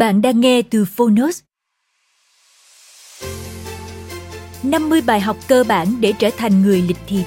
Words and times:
Bạn 0.00 0.22
đang 0.22 0.40
nghe 0.40 0.62
từ 0.62 0.84
Phonos. 0.84 1.40
50 4.62 5.00
bài 5.00 5.20
học 5.20 5.36
cơ 5.48 5.64
bản 5.64 6.00
để 6.00 6.12
trở 6.18 6.30
thành 6.36 6.62
người 6.62 6.82
lịch 6.82 6.96
thiệp. 7.06 7.24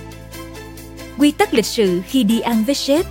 Quy 1.17 1.31
tắc 1.31 1.53
lịch 1.53 1.65
sự 1.65 2.01
khi 2.07 2.23
đi 2.23 2.39
ăn 2.39 2.63
với 2.65 2.75
sếp. 2.75 3.05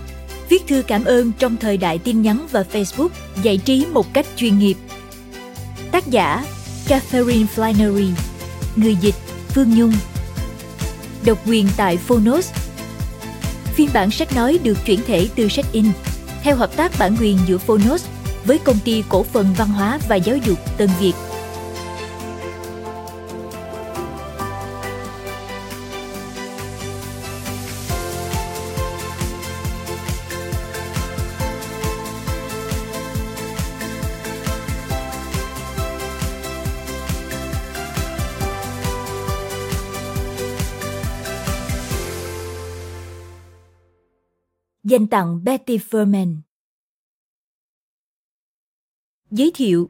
Viết 0.49 0.63
thư 0.67 0.83
cảm 0.87 1.05
ơn 1.05 1.31
trong 1.39 1.57
thời 1.57 1.77
đại 1.77 1.97
tin 1.97 2.21
nhắn 2.21 2.47
và 2.51 2.63
Facebook, 2.73 3.09
giải 3.43 3.57
trí 3.57 3.85
một 3.85 4.13
cách 4.13 4.25
chuyên 4.35 4.59
nghiệp. 4.59 4.77
Tác 5.91 6.07
giả 6.07 6.45
Catherine 6.87 7.47
Flannery, 7.55 8.11
người 8.75 8.95
dịch 8.95 9.15
Phương 9.47 9.75
Nhung. 9.75 9.93
Độc 11.25 11.47
quyền 11.47 11.67
tại 11.77 11.97
Phonos. 11.97 12.51
Phiên 13.73 13.89
bản 13.93 14.11
sách 14.11 14.35
nói 14.35 14.59
được 14.63 14.77
chuyển 14.85 14.99
thể 15.07 15.29
từ 15.35 15.47
sách 15.47 15.65
in 15.71 15.85
theo 16.41 16.55
hợp 16.55 16.75
tác 16.75 16.91
bản 16.99 17.15
quyền 17.19 17.37
giữa 17.47 17.57
Phonos 17.57 18.05
với 18.45 18.59
công 18.63 18.77
ty 18.85 19.03
cổ 19.09 19.23
phần 19.23 19.53
văn 19.57 19.67
hóa 19.67 19.99
và 20.07 20.15
giáo 20.15 20.37
dục 20.37 20.77
Tân 20.77 20.89
Việt. 20.99 21.13
Dành 44.83 45.07
tặng 45.07 45.43
Betty 45.43 45.77
Furman 45.77 46.35
Giới 49.35 49.51
thiệu 49.55 49.87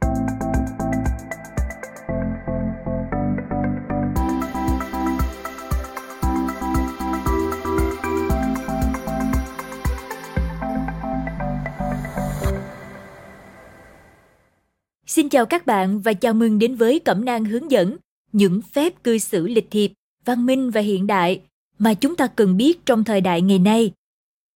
Xin 15.06 15.28
chào 15.28 15.46
các 15.46 15.66
bạn 15.66 16.00
và 16.00 16.12
chào 16.12 16.34
mừng 16.34 16.58
đến 16.58 16.74
với 16.76 16.98
Cẩm 16.98 17.24
nang 17.24 17.44
hướng 17.44 17.70
dẫn 17.70 17.96
những 18.32 18.60
phép 18.72 19.04
cư 19.04 19.18
xử 19.18 19.46
lịch 19.46 19.70
thiệp, 19.70 19.92
văn 20.24 20.46
minh 20.46 20.70
và 20.70 20.80
hiện 20.80 21.06
đại 21.06 21.40
mà 21.78 21.94
chúng 21.94 22.16
ta 22.16 22.26
cần 22.26 22.56
biết 22.56 22.86
trong 22.86 23.04
thời 23.04 23.20
đại 23.20 23.42
ngày 23.42 23.58
nay. 23.58 23.92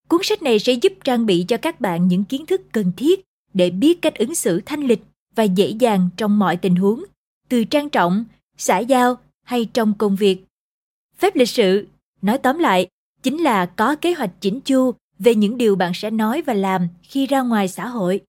Cuốn 0.08 0.20
sách 0.24 0.42
này 0.42 0.58
sẽ 0.58 0.72
giúp 0.72 0.92
trang 1.04 1.26
bị 1.26 1.44
cho 1.48 1.56
các 1.56 1.80
bạn 1.80 2.08
những 2.08 2.24
kiến 2.24 2.46
thức 2.46 2.60
cần 2.72 2.92
thiết 2.96 3.27
để 3.58 3.70
biết 3.70 4.02
cách 4.02 4.18
ứng 4.18 4.34
xử 4.34 4.60
thanh 4.66 4.80
lịch 4.80 5.00
và 5.34 5.44
dễ 5.44 5.68
dàng 5.68 6.08
trong 6.16 6.38
mọi 6.38 6.56
tình 6.56 6.76
huống, 6.76 7.04
từ 7.48 7.64
trang 7.64 7.90
trọng, 7.90 8.24
xã 8.56 8.78
giao 8.78 9.16
hay 9.44 9.64
trong 9.72 9.94
công 9.98 10.16
việc. 10.16 10.44
Phép 11.18 11.36
lịch 11.36 11.48
sự, 11.48 11.86
nói 12.22 12.38
tóm 12.38 12.58
lại, 12.58 12.86
chính 13.22 13.38
là 13.38 13.66
có 13.66 13.96
kế 13.96 14.14
hoạch 14.14 14.30
chỉnh 14.40 14.60
chu 14.60 14.92
về 15.18 15.34
những 15.34 15.58
điều 15.58 15.76
bạn 15.76 15.92
sẽ 15.94 16.10
nói 16.10 16.42
và 16.42 16.54
làm 16.54 16.88
khi 17.02 17.26
ra 17.26 17.40
ngoài 17.40 17.68
xã 17.68 17.86
hội. 17.86 18.20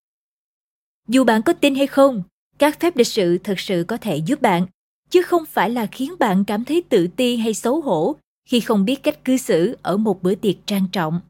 Dù 1.07 1.23
bạn 1.23 1.41
có 1.41 1.53
tin 1.53 1.75
hay 1.75 1.88
không, 1.88 2.23
các 2.57 2.79
phép 2.79 2.97
lịch 2.97 3.07
sự 3.07 3.38
thực 3.38 3.59
sự 3.59 3.85
có 3.88 3.97
thể 3.97 4.18
giúp 4.18 4.41
bạn, 4.41 4.66
chứ 5.09 5.22
không 5.22 5.45
phải 5.45 5.69
là 5.69 5.85
khiến 5.85 6.13
bạn 6.19 6.45
cảm 6.45 6.66
thấy 6.66 6.84
tự 6.89 7.07
ti 7.07 7.38
hay 7.38 7.53
xấu 7.53 7.81
hổ 7.81 8.16
khi 8.45 8.59
không 8.59 8.85
biết 8.85 9.03
cách 9.03 9.25
cư 9.25 9.38
xử 9.38 9.78
ở 9.81 9.97
một 9.97 10.23
bữa 10.23 10.35
tiệc 10.35 10.56
trang 10.66 10.88
trọng. 10.91 11.22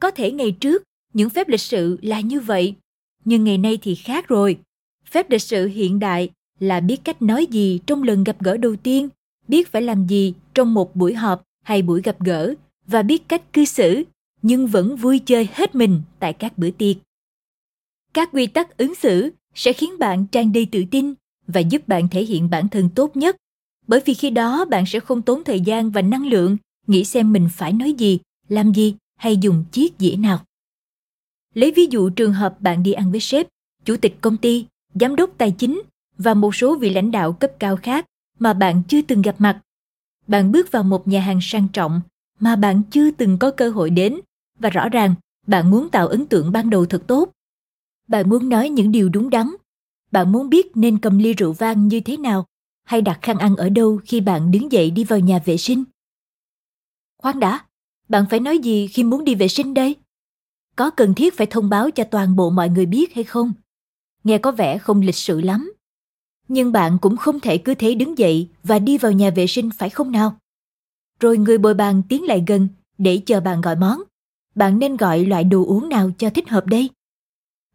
Có 0.00 0.10
thể 0.10 0.30
ngày 0.30 0.52
trước, 0.52 0.82
những 1.14 1.30
phép 1.30 1.48
lịch 1.48 1.60
sự 1.60 1.98
là 2.02 2.20
như 2.20 2.40
vậy, 2.40 2.74
nhưng 3.24 3.44
ngày 3.44 3.58
nay 3.58 3.78
thì 3.82 3.94
khác 3.94 4.28
rồi. 4.28 4.58
Phép 5.10 5.30
lịch 5.30 5.42
sự 5.42 5.66
hiện 5.66 5.98
đại 5.98 6.30
là 6.60 6.80
biết 6.80 7.00
cách 7.04 7.22
nói 7.22 7.46
gì 7.46 7.80
trong 7.86 8.02
lần 8.02 8.24
gặp 8.24 8.36
gỡ 8.40 8.56
đầu 8.56 8.76
tiên, 8.76 9.08
biết 9.48 9.72
phải 9.72 9.82
làm 9.82 10.06
gì 10.06 10.34
trong 10.54 10.74
một 10.74 10.96
buổi 10.96 11.14
họp 11.14 11.42
hay 11.64 11.82
buổi 11.82 12.02
gặp 12.02 12.20
gỡ 12.20 12.54
và 12.86 13.02
biết 13.02 13.28
cách 13.28 13.52
cư 13.52 13.64
xử 13.64 14.04
nhưng 14.42 14.66
vẫn 14.66 14.96
vui 14.96 15.18
chơi 15.18 15.48
hết 15.52 15.74
mình 15.74 16.02
tại 16.18 16.32
các 16.32 16.58
bữa 16.58 16.70
tiệc. 16.70 16.96
Các 18.14 18.28
quy 18.32 18.46
tắc 18.46 18.76
ứng 18.76 18.94
xử 18.94 19.30
sẽ 19.54 19.72
khiến 19.72 19.98
bạn 19.98 20.26
tràn 20.26 20.52
đầy 20.52 20.66
tự 20.66 20.84
tin 20.90 21.14
và 21.46 21.60
giúp 21.60 21.88
bạn 21.88 22.08
thể 22.08 22.24
hiện 22.24 22.50
bản 22.50 22.68
thân 22.68 22.88
tốt 22.94 23.16
nhất, 23.16 23.36
bởi 23.86 24.00
vì 24.04 24.14
khi 24.14 24.30
đó 24.30 24.64
bạn 24.64 24.86
sẽ 24.86 25.00
không 25.00 25.22
tốn 25.22 25.44
thời 25.44 25.60
gian 25.60 25.90
và 25.90 26.02
năng 26.02 26.26
lượng 26.26 26.56
nghĩ 26.86 27.04
xem 27.04 27.32
mình 27.32 27.48
phải 27.52 27.72
nói 27.72 27.92
gì, 27.92 28.18
làm 28.48 28.72
gì 28.72 28.94
hay 29.16 29.36
dùng 29.36 29.64
chiếc 29.72 29.92
dĩa 29.98 30.16
nào. 30.16 30.44
Lấy 31.54 31.72
ví 31.72 31.86
dụ 31.90 32.10
trường 32.10 32.32
hợp 32.32 32.60
bạn 32.60 32.82
đi 32.82 32.92
ăn 32.92 33.10
với 33.10 33.20
sếp, 33.20 33.46
chủ 33.84 33.96
tịch 33.96 34.16
công 34.20 34.36
ty, 34.36 34.66
giám 34.94 35.16
đốc 35.16 35.30
tài 35.38 35.50
chính 35.58 35.82
và 36.18 36.34
một 36.34 36.54
số 36.54 36.76
vị 36.76 36.90
lãnh 36.90 37.10
đạo 37.10 37.32
cấp 37.32 37.50
cao 37.58 37.76
khác 37.76 38.06
mà 38.38 38.52
bạn 38.52 38.82
chưa 38.88 39.02
từng 39.02 39.22
gặp 39.22 39.34
mặt. 39.38 39.60
Bạn 40.26 40.52
bước 40.52 40.72
vào 40.72 40.82
một 40.82 41.08
nhà 41.08 41.20
hàng 41.20 41.38
sang 41.42 41.68
trọng 41.68 42.00
mà 42.40 42.56
bạn 42.56 42.82
chưa 42.90 43.10
từng 43.10 43.38
có 43.38 43.50
cơ 43.50 43.70
hội 43.70 43.90
đến 43.90 44.20
và 44.58 44.70
rõ 44.70 44.88
ràng 44.88 45.14
bạn 45.46 45.70
muốn 45.70 45.88
tạo 45.88 46.08
ấn 46.08 46.26
tượng 46.26 46.52
ban 46.52 46.70
đầu 46.70 46.86
thật 46.86 47.02
tốt. 47.06 47.30
Bạn 48.08 48.28
muốn 48.28 48.48
nói 48.48 48.68
những 48.68 48.92
điều 48.92 49.08
đúng 49.08 49.30
đắn. 49.30 49.46
Bạn 50.12 50.32
muốn 50.32 50.50
biết 50.50 50.76
nên 50.76 50.98
cầm 50.98 51.18
ly 51.18 51.32
rượu 51.32 51.52
vang 51.52 51.88
như 51.88 52.00
thế 52.00 52.16
nào 52.16 52.46
hay 52.84 53.02
đặt 53.02 53.18
khăn 53.22 53.38
ăn 53.38 53.56
ở 53.56 53.68
đâu 53.68 54.00
khi 54.04 54.20
bạn 54.20 54.50
đứng 54.50 54.72
dậy 54.72 54.90
đi 54.90 55.04
vào 55.04 55.18
nhà 55.18 55.40
vệ 55.44 55.56
sinh. 55.56 55.84
Khoan 57.22 57.40
đã, 57.40 57.64
bạn 58.08 58.24
phải 58.30 58.40
nói 58.40 58.58
gì 58.58 58.86
khi 58.86 59.04
muốn 59.04 59.24
đi 59.24 59.34
vệ 59.34 59.48
sinh 59.48 59.74
đây? 59.74 59.96
Có 60.76 60.90
cần 60.90 61.14
thiết 61.14 61.36
phải 61.36 61.46
thông 61.46 61.68
báo 61.68 61.90
cho 61.90 62.04
toàn 62.04 62.36
bộ 62.36 62.50
mọi 62.50 62.68
người 62.68 62.86
biết 62.86 63.14
hay 63.14 63.24
không? 63.24 63.52
Nghe 64.24 64.38
có 64.38 64.52
vẻ 64.52 64.78
không 64.78 65.00
lịch 65.00 65.14
sự 65.14 65.40
lắm. 65.40 65.72
Nhưng 66.48 66.72
bạn 66.72 66.98
cũng 67.00 67.16
không 67.16 67.40
thể 67.40 67.58
cứ 67.58 67.74
thế 67.74 67.94
đứng 67.94 68.18
dậy 68.18 68.48
và 68.62 68.78
đi 68.78 68.98
vào 68.98 69.12
nhà 69.12 69.30
vệ 69.30 69.46
sinh, 69.46 69.70
phải 69.78 69.90
không 69.90 70.12
nào? 70.12 70.36
Rồi 71.20 71.38
người 71.38 71.58
bồi 71.58 71.74
bàn 71.74 72.02
tiến 72.08 72.24
lại 72.24 72.44
gần 72.46 72.68
để 72.98 73.22
chờ 73.26 73.40
bạn 73.40 73.60
gọi 73.60 73.76
món. 73.76 74.02
Bạn 74.54 74.78
nên 74.78 74.96
gọi 74.96 75.24
loại 75.24 75.44
đồ 75.44 75.64
uống 75.66 75.88
nào 75.88 76.10
cho 76.18 76.30
thích 76.30 76.48
hợp 76.48 76.66
đây? 76.66 76.90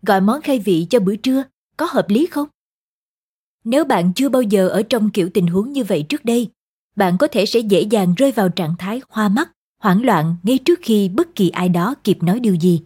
Gọi 0.02 0.22
món 0.22 0.42
khai 0.42 0.60
vị 0.60 0.88
cho 0.90 1.00
bữa 1.00 1.16
trưa, 1.16 1.44
có 1.78 1.88
hợp 1.90 2.10
lý 2.10 2.26
không? 2.26 2.48
Nếu 3.64 3.86
bạn 3.86 4.14
chưa 4.16 4.30
bao 4.30 4.42
giờ 4.42 4.68
ở 4.68 4.84
trong 4.90 5.10
kiểu 5.10 5.30
tình 5.34 5.48
huống 5.48 5.72
như 5.72 5.84
vậy 5.84 6.06
trước 6.10 6.26
đây, 6.26 6.50
bạn 6.96 7.18
có 7.18 7.28
thể 7.28 7.46
sẽ 7.46 7.60
dễ 7.60 7.82
dàng 7.82 8.14
rơi 8.18 8.32
vào 8.32 8.50
trạng 8.50 8.76
thái 8.80 9.02
hoa 9.10 9.30
mắt 9.30 9.52
hoảng 9.86 10.04
loạn 10.04 10.36
ngay 10.44 10.58
trước 10.58 10.80
khi 10.82 11.10
bất 11.10 11.36
kỳ 11.36 11.50
ai 11.50 11.70
đó 11.70 11.96
kịp 12.04 12.24
nói 12.24 12.40
điều 12.40 12.56
gì. 12.56 12.82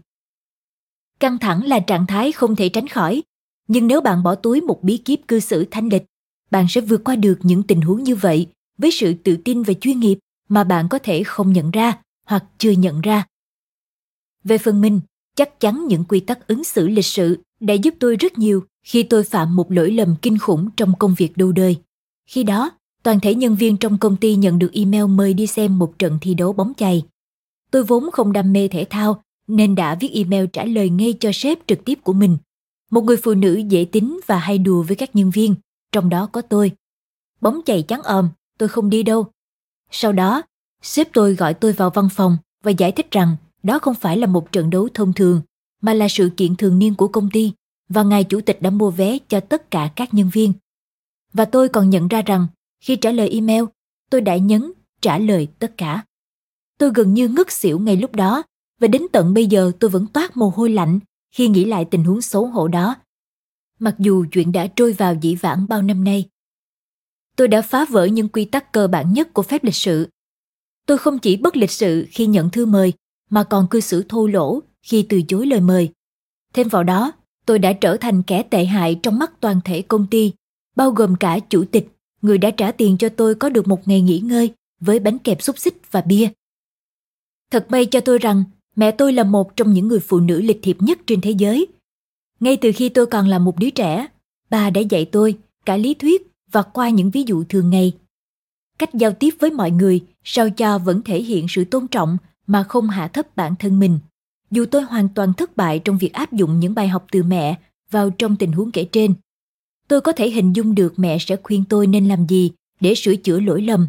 Căng 1.20 1.38
thẳng 1.38 1.66
là 1.66 1.80
trạng 1.80 2.08
thái 2.08 2.32
không 2.32 2.56
thể 2.56 2.70
tránh 2.70 2.88
khỏi, 2.88 3.24
nhưng 3.68 3.88
nếu 3.88 4.02
bạn 4.02 4.24
bỏ 4.24 4.36
túi 4.36 4.62
một 4.62 4.84
bí 4.84 4.98
kíp 4.98 5.20
cư 5.28 5.40
xử 5.40 5.66
thanh 5.72 5.90
lịch, 5.90 6.04
bạn 6.52 6.66
sẽ 6.70 6.82
vượt 6.82 7.02
qua 7.04 7.16
được 7.16 7.40
những 7.42 7.64
tình 7.64 7.82
huống 7.82 8.04
như 8.04 8.16
vậy 8.16 8.48
với 8.78 8.92
sự 8.92 9.14
tự 9.14 9.38
tin 9.46 9.64
và 9.64 9.74
chuyên 9.74 10.00
nghiệp 10.00 10.20
mà 10.50 10.64
bạn 10.64 10.90
có 10.90 11.00
thể 11.00 11.24
không 11.24 11.54
nhận 11.54 11.72
ra 11.72 12.02
hoặc 12.26 12.46
chưa 12.58 12.72
nhận 12.72 13.02
ra. 13.02 13.26
Về 14.44 14.58
phần 14.58 14.82
mình, 14.82 15.02
chắc 15.36 15.60
chắn 15.60 15.88
những 15.88 16.06
quy 16.06 16.20
tắc 16.20 16.48
ứng 16.48 16.64
xử 16.64 16.88
lịch 16.88 17.06
sự 17.06 17.38
đã 17.60 17.74
giúp 17.74 17.94
tôi 18.00 18.16
rất 18.16 18.38
nhiều 18.38 18.64
khi 18.84 19.04
tôi 19.04 19.24
phạm 19.24 19.56
một 19.56 19.72
lỗi 19.72 19.92
lầm 19.92 20.16
kinh 20.22 20.38
khủng 20.38 20.70
trong 20.78 20.94
công 21.00 21.16
việc 21.18 21.38
đâu 21.38 21.52
đời. 21.52 21.78
Khi 22.26 22.44
đó 22.44 22.72
Toàn 23.04 23.20
thể 23.20 23.36
nhân 23.36 23.56
viên 23.56 23.78
trong 23.78 23.98
công 23.98 24.18
ty 24.18 24.36
nhận 24.36 24.60
được 24.60 24.74
email 24.74 25.06
mời 25.06 25.34
đi 25.34 25.48
xem 25.48 25.80
một 25.80 26.00
trận 26.00 26.18
thi 26.22 26.34
đấu 26.34 26.54
bóng 26.54 26.74
chày. 26.78 27.06
Tôi 27.72 27.84
vốn 27.84 28.12
không 28.12 28.34
đam 28.34 28.54
mê 28.54 28.68
thể 28.68 28.86
thao 28.90 29.24
nên 29.48 29.76
đã 29.76 29.96
viết 29.96 30.10
email 30.14 30.46
trả 30.54 30.66
lời 30.66 30.90
ngay 30.90 31.14
cho 31.20 31.32
sếp 31.34 31.68
trực 31.68 31.86
tiếp 31.86 32.00
của 32.04 32.14
mình. 32.14 32.38
Một 32.92 33.04
người 33.04 33.18
phụ 33.18 33.34
nữ 33.34 33.56
dễ 33.56 33.86
tính 33.86 34.20
và 34.28 34.38
hay 34.38 34.58
đùa 34.58 34.84
với 34.84 34.96
các 34.96 35.16
nhân 35.16 35.30
viên, 35.30 35.56
trong 35.92 36.10
đó 36.10 36.26
có 36.32 36.42
tôi. 36.42 36.72
Bóng 37.42 37.62
chày 37.66 37.82
trắng 37.82 38.02
ồm, 38.04 38.30
tôi 38.58 38.70
không 38.70 38.90
đi 38.90 39.04
đâu. 39.04 39.26
Sau 39.92 40.12
đó, 40.12 40.42
sếp 40.82 41.08
tôi 41.14 41.36
gọi 41.36 41.54
tôi 41.54 41.74
vào 41.74 41.90
văn 41.90 42.10
phòng 42.12 42.38
và 42.64 42.72
giải 42.72 42.92
thích 42.92 43.12
rằng 43.12 43.36
đó 43.64 43.80
không 43.80 43.96
phải 43.96 44.18
là 44.18 44.28
một 44.28 44.52
trận 44.52 44.70
đấu 44.70 44.90
thông 44.94 45.14
thường, 45.14 45.42
mà 45.82 45.94
là 45.94 46.08
sự 46.10 46.32
kiện 46.38 46.56
thường 46.56 46.80
niên 46.80 46.96
của 46.96 47.08
công 47.08 47.30
ty 47.30 47.54
và 47.90 48.04
ngài 48.04 48.24
chủ 48.24 48.42
tịch 48.42 48.62
đã 48.62 48.70
mua 48.70 48.92
vé 48.92 49.18
cho 49.28 49.40
tất 49.40 49.72
cả 49.72 49.90
các 49.96 50.14
nhân 50.14 50.30
viên. 50.34 50.54
Và 51.34 51.46
tôi 51.46 51.70
còn 51.70 51.90
nhận 51.90 52.08
ra 52.08 52.22
rằng 52.22 52.48
khi 52.80 52.96
trả 52.96 53.12
lời 53.12 53.30
email, 53.30 53.64
tôi 54.10 54.22
đã 54.22 54.38
nhấn 54.38 54.72
trả 55.02 55.18
lời 55.18 55.48
tất 55.60 55.78
cả. 55.78 56.04
Tôi 56.78 56.92
gần 56.96 57.14
như 57.14 57.28
ngất 57.28 57.52
xỉu 57.52 57.80
ngay 57.80 57.98
lúc 57.98 58.16
đó 58.16 58.44
và 58.80 58.88
đến 58.88 59.02
tận 59.12 59.34
bây 59.34 59.46
giờ 59.46 59.72
tôi 59.80 59.90
vẫn 59.90 60.08
toát 60.08 60.38
mồ 60.38 60.50
hôi 60.56 60.70
lạnh 60.70 61.00
khi 61.32 61.48
nghĩ 61.48 61.66
lại 61.66 61.86
tình 61.86 62.04
huống 62.04 62.22
xấu 62.22 62.46
hổ 62.46 62.68
đó. 62.68 62.96
Mặc 63.80 63.96
dù 64.00 64.26
chuyện 64.32 64.52
đã 64.52 64.68
trôi 64.68 64.94
vào 64.94 65.16
dĩ 65.22 65.36
vãng 65.36 65.66
bao 65.70 65.82
năm 65.82 66.04
nay. 66.04 66.30
Tôi 67.36 67.48
đã 67.48 67.62
phá 67.62 67.86
vỡ 67.90 68.06
những 68.06 68.30
quy 68.30 68.46
tắc 68.46 68.72
cơ 68.72 68.88
bản 68.88 69.14
nhất 69.14 69.34
của 69.34 69.42
phép 69.42 69.64
lịch 69.64 69.76
sự. 69.76 70.08
Tôi 70.86 70.98
không 70.98 71.20
chỉ 71.20 71.38
bất 71.38 71.58
lịch 71.58 71.72
sự 71.72 72.08
khi 72.12 72.26
nhận 72.26 72.50
thư 72.50 72.66
mời, 72.66 72.94
mà 73.30 73.44
còn 73.44 73.68
cư 73.68 73.80
xử 73.80 74.04
thô 74.10 74.28
lỗ 74.28 74.60
khi 74.82 75.06
từ 75.10 75.22
chối 75.28 75.46
lời 75.46 75.62
mời. 75.62 75.90
Thêm 76.54 76.68
vào 76.68 76.84
đó, 76.84 77.12
tôi 77.46 77.60
đã 77.60 77.74
trở 77.74 77.98
thành 77.98 78.24
kẻ 78.24 78.44
tệ 78.44 78.66
hại 78.66 79.00
trong 79.04 79.20
mắt 79.20 79.32
toàn 79.40 79.60
thể 79.66 79.82
công 79.82 80.08
ty, 80.08 80.34
bao 80.76 80.92
gồm 80.92 81.16
cả 81.16 81.40
chủ 81.50 81.66
tịch, 81.72 81.88
người 82.22 82.38
đã 82.38 82.52
trả 82.52 82.72
tiền 82.72 82.98
cho 82.98 83.10
tôi 83.10 83.36
có 83.36 83.50
được 83.50 83.68
một 83.68 83.88
ngày 83.88 84.02
nghỉ 84.02 84.20
ngơi 84.20 84.54
với 84.80 85.00
bánh 85.00 85.20
kẹp 85.20 85.42
xúc 85.42 85.60
xích 85.60 85.74
và 85.92 86.02
bia. 86.02 86.30
Thật 87.52 87.66
may 87.70 87.86
cho 87.86 88.00
tôi 88.00 88.18
rằng 88.18 88.44
mẹ 88.76 88.92
tôi 88.92 89.14
là 89.14 89.24
một 89.24 89.56
trong 89.56 89.74
những 89.74 89.88
người 89.88 90.00
phụ 90.00 90.20
nữ 90.20 90.42
lịch 90.42 90.60
thiệp 90.64 90.78
nhất 90.80 91.00
trên 91.08 91.22
thế 91.22 91.32
giới. 91.32 91.68
Ngay 92.40 92.58
từ 92.58 92.72
khi 92.76 92.90
tôi 92.90 93.06
còn 93.06 93.28
là 93.28 93.40
một 93.40 93.60
đứa 93.60 93.70
trẻ, 93.70 94.08
bà 94.50 94.70
đã 94.70 94.82
dạy 94.82 95.06
tôi 95.06 95.38
cả 95.66 95.78
lý 95.78 95.94
thuyết 95.94 96.28
và 96.52 96.62
qua 96.62 96.90
những 96.90 97.12
ví 97.12 97.24
dụ 97.28 97.44
thường 97.44 97.70
ngày. 97.70 97.94
Cách 98.78 98.94
giao 98.94 99.12
tiếp 99.12 99.30
với 99.40 99.52
mọi 99.52 99.72
người 99.72 100.06
sao 100.24 100.50
cho 100.50 100.78
vẫn 100.80 101.02
thể 101.02 101.22
hiện 101.22 101.46
sự 101.50 101.66
tôn 101.66 101.88
trọng 101.88 102.18
mà 102.48 102.64
không 102.64 102.90
hạ 102.90 103.08
thấp 103.08 103.36
bản 103.36 103.56
thân 103.60 103.80
mình. 103.80 104.00
Dù 104.52 104.66
tôi 104.66 104.82
hoàn 104.82 105.10
toàn 105.10 105.34
thất 105.34 105.58
bại 105.58 105.80
trong 105.80 105.98
việc 105.98 106.14
áp 106.14 106.34
dụng 106.34 106.60
những 106.60 106.76
bài 106.76 106.88
học 106.88 107.06
từ 107.12 107.24
mẹ 107.24 107.58
vào 107.92 108.10
trong 108.10 108.36
tình 108.36 108.52
huống 108.52 108.72
kể 108.72 108.86
trên, 108.92 109.14
tôi 109.90 110.02
có 110.02 110.12
thể 110.12 110.30
hình 110.30 110.54
dung 110.54 110.76
được 110.76 110.94
mẹ 110.98 111.18
sẽ 111.20 111.36
khuyên 111.44 111.64
tôi 111.70 111.88
nên 111.88 112.08
làm 112.08 112.28
gì 112.28 112.52
để 112.80 112.96
sửa 112.96 113.16
chữa 113.16 113.40
lỗi 113.40 113.62
lầm. 113.62 113.88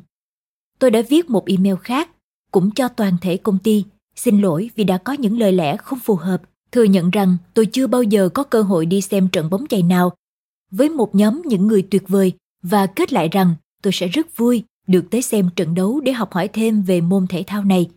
Tôi 0.78 0.90
đã 0.90 1.02
viết 1.08 1.30
một 1.30 1.46
email 1.46 1.74
khác, 1.82 2.10
cũng 2.50 2.70
cho 2.70 2.88
toàn 2.88 3.16
thể 3.20 3.36
công 3.36 3.58
ty, 3.58 3.84
xin 4.16 4.40
lỗi 4.40 4.70
vì 4.74 4.84
đã 4.84 4.98
có 4.98 5.12
những 5.12 5.38
lời 5.38 5.52
lẽ 5.52 5.76
không 5.76 5.98
phù 5.98 6.14
hợp, 6.16 6.42
thừa 6.72 6.84
nhận 6.84 7.10
rằng 7.10 7.36
tôi 7.54 7.66
chưa 7.66 7.86
bao 7.86 8.02
giờ 8.02 8.28
có 8.28 8.44
cơ 8.44 8.62
hội 8.62 8.86
đi 8.86 9.00
xem 9.00 9.28
trận 9.28 9.50
bóng 9.50 9.66
chày 9.66 9.82
nào 9.82 10.12
với 10.70 10.88
một 10.88 11.14
nhóm 11.14 11.42
những 11.44 11.66
người 11.66 11.82
tuyệt 11.90 12.08
vời 12.08 12.32
và 12.62 12.86
kết 12.86 13.12
lại 13.12 13.28
rằng 13.28 13.54
tôi 13.82 13.92
sẽ 13.92 14.08
rất 14.08 14.36
vui 14.36 14.64
được 14.86 15.04
tới 15.10 15.22
xem 15.22 15.48
trận 15.56 15.74
đấu 15.74 16.00
để 16.00 16.12
học 16.12 16.32
hỏi 16.32 16.48
thêm 16.48 16.82
về 16.82 17.00
môn 17.00 17.26
thể 17.26 17.44
thao 17.46 17.64
này. 17.64 17.90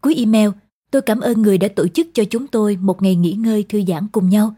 Cuối 0.00 0.14
email, 0.14 0.50
tôi 0.90 1.02
cảm 1.02 1.20
ơn 1.20 1.42
người 1.42 1.58
đã 1.58 1.68
tổ 1.68 1.88
chức 1.88 2.06
cho 2.14 2.24
chúng 2.30 2.46
tôi 2.46 2.76
một 2.76 3.02
ngày 3.02 3.14
nghỉ 3.14 3.32
ngơi 3.32 3.64
thư 3.68 3.82
giãn 3.88 4.08
cùng 4.12 4.28
nhau. 4.28 4.54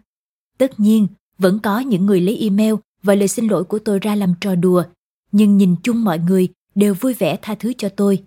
Tất 0.59 0.81
nhiên, 0.81 1.07
vẫn 1.39 1.59
có 1.59 1.81
những 1.81 2.07
người 2.07 2.21
lấy 2.21 2.39
email 2.39 2.75
và 3.03 3.15
lời 3.15 3.29
xin 3.29 3.47
lỗi 3.47 3.65
của 3.65 3.79
tôi 3.79 3.99
ra 3.99 4.15
làm 4.15 4.35
trò 4.41 4.55
đùa, 4.55 4.85
nhưng 5.33 5.57
nhìn 5.57 5.77
chung 5.83 6.05
mọi 6.05 6.19
người 6.19 6.49
đều 6.75 6.95
vui 6.95 7.15
vẻ 7.15 7.39
tha 7.43 7.55
thứ 7.55 7.73
cho 7.79 7.89
tôi. 7.89 8.23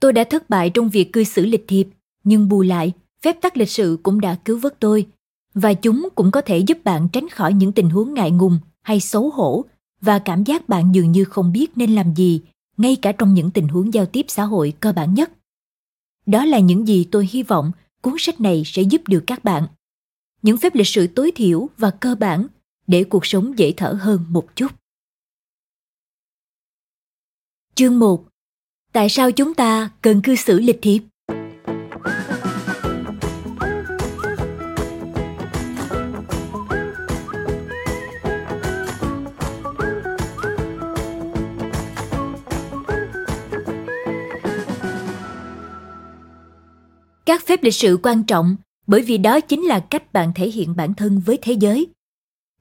Tôi 0.00 0.12
đã 0.12 0.24
thất 0.24 0.50
bại 0.50 0.70
trong 0.70 0.88
việc 0.88 1.12
cư 1.12 1.24
xử 1.24 1.46
lịch 1.46 1.64
thiệp, 1.68 1.88
nhưng 2.24 2.48
bù 2.48 2.62
lại, 2.62 2.92
phép 3.22 3.36
tắc 3.40 3.56
lịch 3.56 3.70
sự 3.70 3.98
cũng 4.02 4.20
đã 4.20 4.34
cứu 4.34 4.58
vớt 4.58 4.80
tôi, 4.80 5.06
và 5.54 5.74
chúng 5.74 6.08
cũng 6.14 6.30
có 6.30 6.40
thể 6.40 6.58
giúp 6.58 6.78
bạn 6.84 7.08
tránh 7.12 7.28
khỏi 7.28 7.52
những 7.52 7.72
tình 7.72 7.90
huống 7.90 8.14
ngại 8.14 8.30
ngùng 8.30 8.58
hay 8.82 9.00
xấu 9.00 9.30
hổ 9.30 9.64
và 10.00 10.18
cảm 10.18 10.44
giác 10.44 10.68
bạn 10.68 10.94
dường 10.94 11.12
như 11.12 11.24
không 11.24 11.52
biết 11.52 11.70
nên 11.76 11.94
làm 11.94 12.14
gì, 12.14 12.40
ngay 12.76 12.96
cả 12.96 13.12
trong 13.12 13.34
những 13.34 13.50
tình 13.50 13.68
huống 13.68 13.94
giao 13.94 14.06
tiếp 14.06 14.24
xã 14.28 14.44
hội 14.44 14.72
cơ 14.80 14.92
bản 14.92 15.14
nhất. 15.14 15.30
Đó 16.26 16.44
là 16.44 16.58
những 16.58 16.88
gì 16.88 17.08
tôi 17.10 17.28
hy 17.30 17.42
vọng 17.42 17.72
cuốn 18.02 18.14
sách 18.18 18.40
này 18.40 18.62
sẽ 18.66 18.82
giúp 18.82 19.02
được 19.08 19.24
các 19.26 19.44
bạn. 19.44 19.66
Những 20.42 20.56
phép 20.58 20.74
lịch 20.74 20.86
sự 20.86 21.06
tối 21.06 21.32
thiểu 21.34 21.68
và 21.78 21.90
cơ 21.90 22.14
bản 22.14 22.46
để 22.86 23.04
cuộc 23.04 23.26
sống 23.26 23.58
dễ 23.58 23.74
thở 23.76 23.98
hơn 24.00 24.24
một 24.28 24.56
chút. 24.56 24.72
Chương 27.74 27.98
1. 27.98 28.24
Tại 28.92 29.08
sao 29.08 29.32
chúng 29.32 29.54
ta 29.54 29.90
cần 30.02 30.22
cư 30.22 30.36
xử 30.36 30.60
lịch 30.60 30.78
thiệp? 30.82 31.02
các 47.28 47.46
phép 47.46 47.62
lịch 47.62 47.74
sự 47.74 47.98
quan 48.02 48.24
trọng 48.24 48.56
bởi 48.88 49.02
vì 49.02 49.18
đó 49.18 49.40
chính 49.40 49.62
là 49.62 49.80
cách 49.80 50.12
bạn 50.12 50.32
thể 50.34 50.50
hiện 50.50 50.76
bản 50.76 50.94
thân 50.94 51.20
với 51.20 51.38
thế 51.42 51.52
giới. 51.52 51.86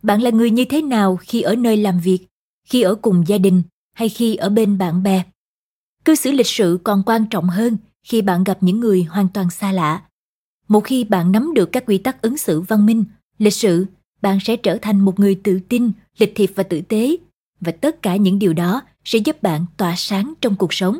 Bạn 0.03 0.21
là 0.21 0.29
người 0.29 0.51
như 0.51 0.65
thế 0.65 0.81
nào 0.81 1.17
khi 1.17 1.41
ở 1.41 1.55
nơi 1.55 1.77
làm 1.77 1.99
việc, 1.99 2.27
khi 2.63 2.81
ở 2.81 2.95
cùng 2.95 3.23
gia 3.27 3.37
đình, 3.37 3.63
hay 3.93 4.09
khi 4.09 4.35
ở 4.35 4.49
bên 4.49 4.77
bạn 4.77 5.03
bè? 5.03 5.23
Cư 6.05 6.15
xử 6.15 6.31
lịch 6.31 6.47
sự 6.47 6.79
còn 6.83 7.03
quan 7.05 7.25
trọng 7.29 7.49
hơn 7.49 7.77
khi 8.03 8.21
bạn 8.21 8.43
gặp 8.43 8.57
những 8.61 8.79
người 8.79 9.03
hoàn 9.03 9.27
toàn 9.33 9.49
xa 9.49 9.71
lạ. 9.71 10.03
Một 10.67 10.83
khi 10.83 11.03
bạn 11.03 11.31
nắm 11.31 11.53
được 11.53 11.69
các 11.71 11.83
quy 11.87 11.97
tắc 11.97 12.21
ứng 12.21 12.37
xử 12.37 12.61
văn 12.61 12.85
minh, 12.85 13.05
lịch 13.37 13.53
sự, 13.53 13.85
bạn 14.21 14.39
sẽ 14.41 14.57
trở 14.57 14.77
thành 14.81 14.99
một 14.99 15.19
người 15.19 15.41
tự 15.43 15.59
tin, 15.69 15.91
lịch 16.17 16.31
thiệp 16.35 16.51
và 16.55 16.63
tử 16.63 16.81
tế, 16.81 17.17
và 17.59 17.71
tất 17.71 18.01
cả 18.01 18.15
những 18.15 18.39
điều 18.39 18.53
đó 18.53 18.81
sẽ 19.03 19.19
giúp 19.19 19.43
bạn 19.43 19.65
tỏa 19.77 19.93
sáng 19.97 20.33
trong 20.41 20.55
cuộc 20.55 20.73
sống. 20.73 20.99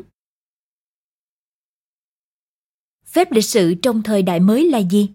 Phép 3.06 3.32
lịch 3.32 3.44
sự 3.44 3.74
trong 3.74 4.02
thời 4.02 4.22
đại 4.22 4.40
mới 4.40 4.70
là 4.70 4.78
gì? 4.78 5.10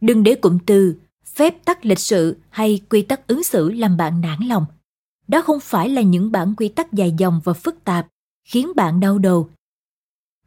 Đừng 0.00 0.22
để 0.22 0.34
cụm 0.34 0.58
từ 0.66 0.94
phép 1.24 1.64
tắc 1.64 1.84
lịch 1.84 1.98
sự 1.98 2.36
hay 2.50 2.80
quy 2.88 3.02
tắc 3.02 3.26
ứng 3.26 3.42
xử 3.42 3.70
làm 3.70 3.96
bạn 3.96 4.20
nản 4.20 4.38
lòng. 4.48 4.66
Đó 5.28 5.42
không 5.42 5.60
phải 5.60 5.88
là 5.88 6.02
những 6.02 6.32
bản 6.32 6.54
quy 6.56 6.68
tắc 6.68 6.92
dài 6.92 7.14
dòng 7.18 7.40
và 7.44 7.52
phức 7.52 7.84
tạp 7.84 8.06
khiến 8.44 8.72
bạn 8.76 9.00
đau 9.00 9.18
đầu. 9.18 9.48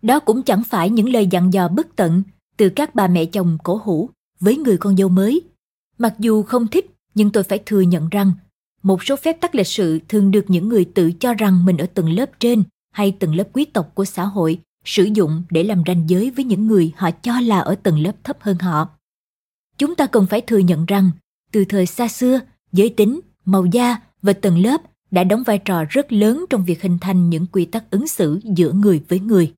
Đó 0.02 0.20
cũng 0.20 0.44
chẳng 0.44 0.64
phải 0.64 0.90
những 0.90 1.10
lời 1.10 1.28
dặn 1.32 1.54
dò 1.54 1.68
bất 1.68 1.96
tận 1.96 2.24
từ 2.58 2.70
các 2.70 2.96
bà 2.96 3.08
mẹ 3.08 3.26
chồng 3.26 3.58
cổ 3.64 3.82
hủ 3.84 4.10
với 4.40 4.58
người 4.58 4.78
con 4.78 4.98
dâu 4.98 5.10
mới. 5.10 5.42
Mặc 5.98 6.16
dù 6.20 6.44
không 6.44 6.68
thích, 6.68 6.86
nhưng 7.16 7.30
tôi 7.30 7.44
phải 7.44 7.60
thừa 7.66 7.82
nhận 7.82 8.10
rằng 8.10 8.34
một 8.84 9.04
số 9.04 9.16
phép 9.16 9.42
tắc 9.42 9.56
lịch 9.56 9.68
sự 9.68 10.00
thường 10.08 10.32
được 10.32 10.46
những 10.48 10.70
người 10.70 10.86
tự 10.86 11.12
cho 11.12 11.34
rằng 11.34 11.66
mình 11.66 11.78
ở 11.78 11.86
tầng 11.86 12.10
lớp 12.10 12.30
trên 12.40 12.64
hay 12.92 13.12
tầng 13.20 13.36
lớp 13.36 13.48
quý 13.54 13.66
tộc 13.66 13.92
của 13.96 14.06
xã 14.06 14.24
hội 14.24 14.60
sử 14.86 15.04
dụng 15.04 15.44
để 15.50 15.64
làm 15.64 15.84
ranh 15.88 16.10
giới 16.10 16.32
với 16.32 16.46
những 16.46 16.68
người 16.68 16.92
họ 16.98 17.12
cho 17.12 17.40
là 17.40 17.60
ở 17.60 17.76
tầng 17.76 18.00
lớp 18.00 18.16
thấp 18.24 18.38
hơn 18.40 18.58
họ. 18.58 18.90
Chúng 19.84 19.96
ta 19.96 20.08
cần 20.08 20.26
phải 20.26 20.42
thừa 20.42 20.58
nhận 20.58 20.86
rằng, 20.86 21.12
từ 21.52 21.66
thời 21.66 21.86
xa 21.86 22.08
xưa, 22.08 22.40
giới 22.72 22.90
tính, 22.90 23.20
màu 23.46 23.66
da 23.66 23.98
và 24.22 24.34
tầng 24.34 24.58
lớp 24.58 24.82
đã 25.12 25.24
đóng 25.24 25.44
vai 25.44 25.58
trò 25.58 25.84
rất 25.90 26.12
lớn 26.14 26.46
trong 26.50 26.66
việc 26.66 26.82
hình 26.82 26.98
thành 27.02 27.30
những 27.30 27.46
quy 27.52 27.66
tắc 27.66 27.92
ứng 27.92 28.08
xử 28.08 28.40
giữa 28.44 28.72
người 28.72 29.04
với 29.08 29.20
người. 29.20 29.54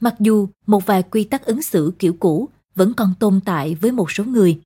Mặc 0.00 0.14
dù 0.20 0.48
một 0.66 0.86
vài 0.86 1.02
quy 1.02 1.24
tắc 1.24 1.44
ứng 1.44 1.62
xử 1.62 1.92
kiểu 1.98 2.16
cũ 2.20 2.48
vẫn 2.74 2.94
còn 2.94 3.14
tồn 3.20 3.40
tại 3.44 3.74
với 3.74 3.92
một 3.92 4.10
số 4.10 4.24
người, 4.24 4.60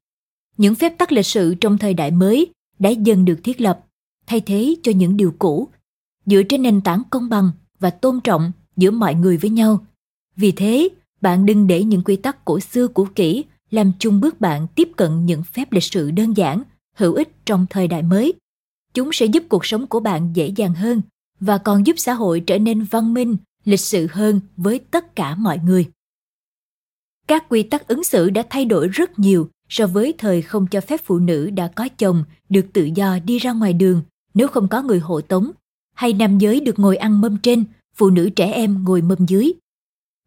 những 0.56 0.74
phép 0.74 0.98
tắc 0.98 1.12
lịch 1.12 1.26
sự 1.26 1.54
trong 1.54 1.78
thời 1.78 1.94
đại 1.94 2.10
mới 2.10 2.46
đã 2.78 2.90
dần 2.90 3.24
được 3.24 3.40
thiết 3.44 3.60
lập, 3.60 3.84
thay 4.26 4.40
thế 4.40 4.74
cho 4.82 4.92
những 4.92 5.16
điều 5.16 5.34
cũ, 5.38 5.68
dựa 6.26 6.42
trên 6.42 6.62
nền 6.62 6.80
tảng 6.80 7.02
công 7.10 7.28
bằng 7.28 7.50
và 7.80 7.90
tôn 7.90 8.20
trọng 8.20 8.52
giữa 8.76 8.90
mọi 8.90 9.14
người 9.14 9.36
với 9.36 9.50
nhau. 9.50 9.86
Vì 10.36 10.52
thế, 10.52 10.88
bạn 11.20 11.46
đừng 11.46 11.66
để 11.66 11.84
những 11.84 12.02
quy 12.04 12.16
tắc 12.16 12.44
cổ 12.44 12.60
xưa 12.60 12.88
cũ 12.88 13.06
kỹ 13.14 13.44
làm 13.70 13.92
chung 13.98 14.20
bước 14.20 14.40
bạn 14.40 14.66
tiếp 14.74 14.88
cận 14.96 15.26
những 15.26 15.42
phép 15.42 15.72
lịch 15.72 15.84
sự 15.84 16.10
đơn 16.10 16.36
giản, 16.36 16.62
hữu 16.96 17.14
ích 17.14 17.28
trong 17.44 17.66
thời 17.70 17.88
đại 17.88 18.02
mới. 18.02 18.34
Chúng 18.94 19.12
sẽ 19.12 19.26
giúp 19.26 19.42
cuộc 19.48 19.66
sống 19.66 19.86
của 19.86 20.00
bạn 20.00 20.30
dễ 20.34 20.46
dàng 20.56 20.74
hơn 20.74 21.02
và 21.40 21.58
còn 21.58 21.86
giúp 21.86 21.94
xã 21.98 22.14
hội 22.14 22.40
trở 22.40 22.58
nên 22.58 22.84
văn 22.84 23.14
minh, 23.14 23.36
lịch 23.64 23.80
sự 23.80 24.06
hơn 24.10 24.40
với 24.56 24.78
tất 24.78 25.16
cả 25.16 25.34
mọi 25.34 25.58
người. 25.58 25.86
Các 27.28 27.48
quy 27.48 27.62
tắc 27.62 27.88
ứng 27.88 28.04
xử 28.04 28.30
đã 28.30 28.42
thay 28.50 28.64
đổi 28.64 28.88
rất 28.88 29.18
nhiều 29.18 29.48
so 29.68 29.86
với 29.86 30.14
thời 30.18 30.42
không 30.42 30.66
cho 30.66 30.80
phép 30.80 31.00
phụ 31.04 31.18
nữ 31.18 31.50
đã 31.50 31.68
có 31.68 31.88
chồng 31.98 32.24
được 32.48 32.66
tự 32.72 32.84
do 32.94 33.18
đi 33.24 33.38
ra 33.38 33.52
ngoài 33.52 33.72
đường 33.72 34.02
nếu 34.34 34.48
không 34.48 34.68
có 34.68 34.82
người 34.82 34.98
hộ 34.98 35.20
tống, 35.20 35.50
hay 35.94 36.12
nam 36.12 36.38
giới 36.38 36.60
được 36.60 36.78
ngồi 36.78 36.96
ăn 36.96 37.20
mâm 37.20 37.36
trên, 37.36 37.64
phụ 37.94 38.10
nữ 38.10 38.30
trẻ 38.30 38.52
em 38.52 38.84
ngồi 38.84 39.02
mâm 39.02 39.26
dưới. 39.26 39.52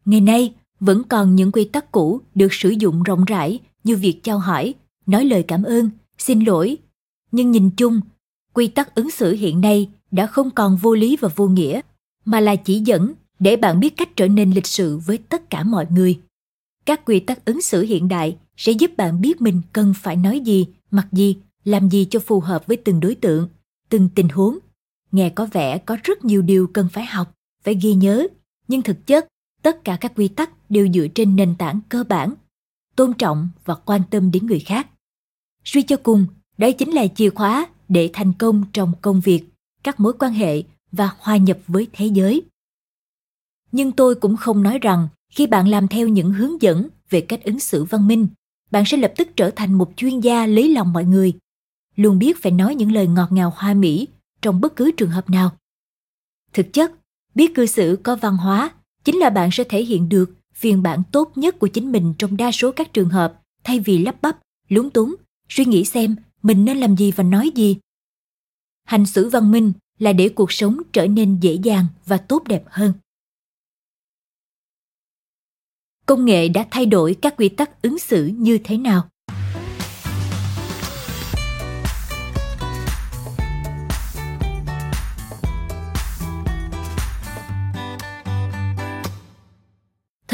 Ngày 0.04 0.20
nay, 0.20 0.54
vẫn 0.84 1.02
còn 1.08 1.34
những 1.34 1.52
quy 1.52 1.64
tắc 1.64 1.92
cũ 1.92 2.20
được 2.34 2.52
sử 2.52 2.70
dụng 2.70 3.02
rộng 3.02 3.24
rãi 3.24 3.58
như 3.84 3.96
việc 3.96 4.20
chào 4.22 4.38
hỏi, 4.38 4.74
nói 5.06 5.24
lời 5.24 5.44
cảm 5.48 5.62
ơn, 5.62 5.90
xin 6.18 6.40
lỗi. 6.40 6.76
Nhưng 7.32 7.50
nhìn 7.50 7.70
chung, 7.70 8.00
quy 8.52 8.68
tắc 8.68 8.94
ứng 8.94 9.10
xử 9.10 9.32
hiện 9.34 9.60
nay 9.60 9.90
đã 10.10 10.26
không 10.26 10.50
còn 10.50 10.76
vô 10.76 10.94
lý 10.94 11.16
và 11.20 11.28
vô 11.36 11.48
nghĩa, 11.48 11.80
mà 12.24 12.40
là 12.40 12.56
chỉ 12.56 12.80
dẫn 12.80 13.12
để 13.38 13.56
bạn 13.56 13.80
biết 13.80 13.96
cách 13.96 14.16
trở 14.16 14.28
nên 14.28 14.50
lịch 14.50 14.66
sự 14.66 14.98
với 14.98 15.18
tất 15.18 15.50
cả 15.50 15.62
mọi 15.62 15.86
người. 15.90 16.20
Các 16.86 17.04
quy 17.04 17.20
tắc 17.20 17.44
ứng 17.44 17.60
xử 17.60 17.82
hiện 17.82 18.08
đại 18.08 18.36
sẽ 18.56 18.72
giúp 18.72 18.90
bạn 18.96 19.20
biết 19.20 19.40
mình 19.40 19.60
cần 19.72 19.94
phải 19.96 20.16
nói 20.16 20.40
gì, 20.40 20.66
mặc 20.90 21.06
gì, 21.12 21.36
làm 21.64 21.88
gì 21.88 22.06
cho 22.10 22.20
phù 22.20 22.40
hợp 22.40 22.66
với 22.66 22.76
từng 22.76 23.00
đối 23.00 23.14
tượng, 23.14 23.48
từng 23.88 24.08
tình 24.14 24.28
huống. 24.28 24.58
Nghe 25.12 25.30
có 25.30 25.46
vẻ 25.52 25.78
có 25.78 25.96
rất 26.04 26.24
nhiều 26.24 26.42
điều 26.42 26.66
cần 26.66 26.88
phải 26.92 27.06
học, 27.06 27.34
phải 27.62 27.74
ghi 27.74 27.94
nhớ, 27.94 28.26
nhưng 28.68 28.82
thực 28.82 29.06
chất 29.06 29.26
tất 29.64 29.84
cả 29.84 29.98
các 30.00 30.12
quy 30.16 30.28
tắc 30.28 30.70
đều 30.70 30.88
dựa 30.94 31.06
trên 31.14 31.36
nền 31.36 31.54
tảng 31.58 31.80
cơ 31.88 32.04
bản, 32.04 32.34
tôn 32.96 33.12
trọng 33.14 33.48
và 33.64 33.74
quan 33.74 34.00
tâm 34.10 34.30
đến 34.30 34.46
người 34.46 34.60
khác. 34.60 34.90
Suy 35.64 35.82
cho 35.82 35.96
cùng 35.96 36.26
đấy 36.58 36.72
chính 36.72 36.90
là 36.90 37.06
chìa 37.06 37.30
khóa 37.30 37.68
để 37.88 38.10
thành 38.12 38.32
công 38.32 38.64
trong 38.72 38.92
công 39.02 39.20
việc, 39.20 39.44
các 39.82 40.00
mối 40.00 40.12
quan 40.18 40.32
hệ 40.32 40.62
và 40.92 41.10
hòa 41.18 41.36
nhập 41.36 41.58
với 41.66 41.86
thế 41.92 42.06
giới. 42.06 42.42
Nhưng 43.72 43.92
tôi 43.92 44.14
cũng 44.14 44.36
không 44.36 44.62
nói 44.62 44.78
rằng 44.78 45.08
khi 45.32 45.46
bạn 45.46 45.68
làm 45.68 45.88
theo 45.88 46.08
những 46.08 46.32
hướng 46.32 46.62
dẫn 46.62 46.88
về 47.10 47.20
cách 47.20 47.44
ứng 47.44 47.60
xử 47.60 47.84
văn 47.84 48.08
minh, 48.08 48.28
bạn 48.70 48.84
sẽ 48.86 48.96
lập 48.96 49.12
tức 49.16 49.28
trở 49.36 49.50
thành 49.50 49.72
một 49.72 49.92
chuyên 49.96 50.20
gia 50.20 50.46
lấy 50.46 50.68
lòng 50.68 50.92
mọi 50.92 51.04
người, 51.04 51.32
luôn 51.96 52.18
biết 52.18 52.42
phải 52.42 52.52
nói 52.52 52.74
những 52.74 52.92
lời 52.92 53.06
ngọt 53.06 53.32
ngào 53.32 53.52
hoa 53.56 53.74
mỹ 53.74 54.08
trong 54.42 54.60
bất 54.60 54.76
cứ 54.76 54.90
trường 54.96 55.10
hợp 55.10 55.30
nào. 55.30 55.56
Thực 56.52 56.72
chất, 56.72 56.92
biết 57.34 57.54
cư 57.54 57.66
xử 57.66 57.98
có 58.02 58.16
văn 58.16 58.36
hóa 58.36 58.70
chính 59.04 59.16
là 59.16 59.30
bạn 59.30 59.50
sẽ 59.52 59.64
thể 59.64 59.84
hiện 59.84 60.08
được 60.08 60.34
phiên 60.54 60.82
bản 60.82 61.02
tốt 61.12 61.32
nhất 61.36 61.58
của 61.58 61.66
chính 61.66 61.92
mình 61.92 62.14
trong 62.18 62.36
đa 62.36 62.52
số 62.52 62.72
các 62.72 62.92
trường 62.92 63.08
hợp, 63.08 63.42
thay 63.64 63.80
vì 63.80 63.98
lắp 63.98 64.22
bắp, 64.22 64.38
lúng 64.68 64.90
túng, 64.90 65.14
suy 65.48 65.64
nghĩ 65.64 65.84
xem 65.84 66.16
mình 66.42 66.64
nên 66.64 66.78
làm 66.78 66.96
gì 66.96 67.10
và 67.10 67.24
nói 67.24 67.50
gì. 67.54 67.76
Hành 68.84 69.06
xử 69.06 69.28
văn 69.28 69.50
minh 69.50 69.72
là 69.98 70.12
để 70.12 70.28
cuộc 70.28 70.52
sống 70.52 70.82
trở 70.92 71.06
nên 71.06 71.40
dễ 71.40 71.58
dàng 71.62 71.86
và 72.06 72.16
tốt 72.16 72.42
đẹp 72.48 72.64
hơn. 72.66 72.92
Công 76.06 76.24
nghệ 76.24 76.48
đã 76.48 76.66
thay 76.70 76.86
đổi 76.86 77.16
các 77.22 77.34
quy 77.36 77.48
tắc 77.48 77.82
ứng 77.82 77.98
xử 77.98 78.26
như 78.26 78.58
thế 78.64 78.78
nào? 78.78 79.08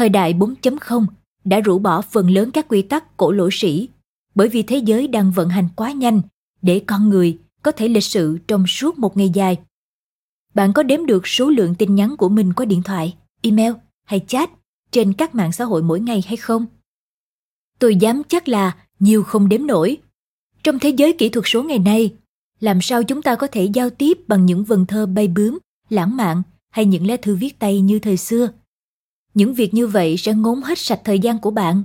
Thời 0.01 0.09
đại 0.09 0.33
4.0 0.33 1.05
đã 1.43 1.59
rũ 1.59 1.79
bỏ 1.79 2.01
phần 2.01 2.29
lớn 2.29 2.51
các 2.51 2.65
quy 2.69 2.81
tắc 2.81 3.17
cổ 3.17 3.31
lỗ 3.31 3.49
sĩ 3.51 3.89
bởi 4.35 4.49
vì 4.49 4.63
thế 4.63 4.77
giới 4.77 5.07
đang 5.07 5.31
vận 5.31 5.49
hành 5.49 5.67
quá 5.75 5.91
nhanh 5.91 6.21
để 6.61 6.83
con 6.87 7.09
người 7.09 7.37
có 7.63 7.71
thể 7.71 7.87
lịch 7.87 8.03
sự 8.03 8.37
trong 8.47 8.67
suốt 8.67 8.99
một 8.99 9.17
ngày 9.17 9.29
dài. 9.33 9.57
Bạn 10.53 10.73
có 10.73 10.83
đếm 10.83 11.05
được 11.05 11.27
số 11.27 11.49
lượng 11.49 11.75
tin 11.75 11.95
nhắn 11.95 12.15
của 12.17 12.29
mình 12.29 12.53
qua 12.53 12.65
điện 12.65 12.83
thoại, 12.83 13.15
email 13.41 13.73
hay 14.05 14.25
chat 14.27 14.49
trên 14.91 15.13
các 15.13 15.35
mạng 15.35 15.51
xã 15.51 15.65
hội 15.65 15.83
mỗi 15.83 15.99
ngày 15.99 16.23
hay 16.27 16.37
không? 16.37 16.65
Tôi 17.79 17.95
dám 17.95 18.21
chắc 18.29 18.47
là 18.47 18.77
nhiều 18.99 19.23
không 19.23 19.49
đếm 19.49 19.67
nổi. 19.67 19.97
Trong 20.63 20.79
thế 20.79 20.89
giới 20.89 21.13
kỹ 21.13 21.29
thuật 21.29 21.45
số 21.47 21.63
ngày 21.63 21.79
nay, 21.79 22.15
làm 22.59 22.81
sao 22.81 23.03
chúng 23.03 23.21
ta 23.21 23.35
có 23.35 23.47
thể 23.47 23.69
giao 23.73 23.89
tiếp 23.89 24.17
bằng 24.27 24.45
những 24.45 24.63
vần 24.63 24.85
thơ 24.85 25.05
bay 25.05 25.27
bướm, 25.27 25.57
lãng 25.89 26.17
mạn 26.17 26.41
hay 26.69 26.85
những 26.85 27.07
lá 27.07 27.17
thư 27.21 27.35
viết 27.35 27.59
tay 27.59 27.81
như 27.81 27.99
thời 27.99 28.17
xưa– 28.17 28.49
những 29.33 29.53
việc 29.53 29.73
như 29.73 29.87
vậy 29.87 30.17
sẽ 30.17 30.33
ngốn 30.33 30.61
hết 30.61 30.79
sạch 30.79 31.01
thời 31.03 31.19
gian 31.19 31.39
của 31.39 31.51
bạn. 31.51 31.83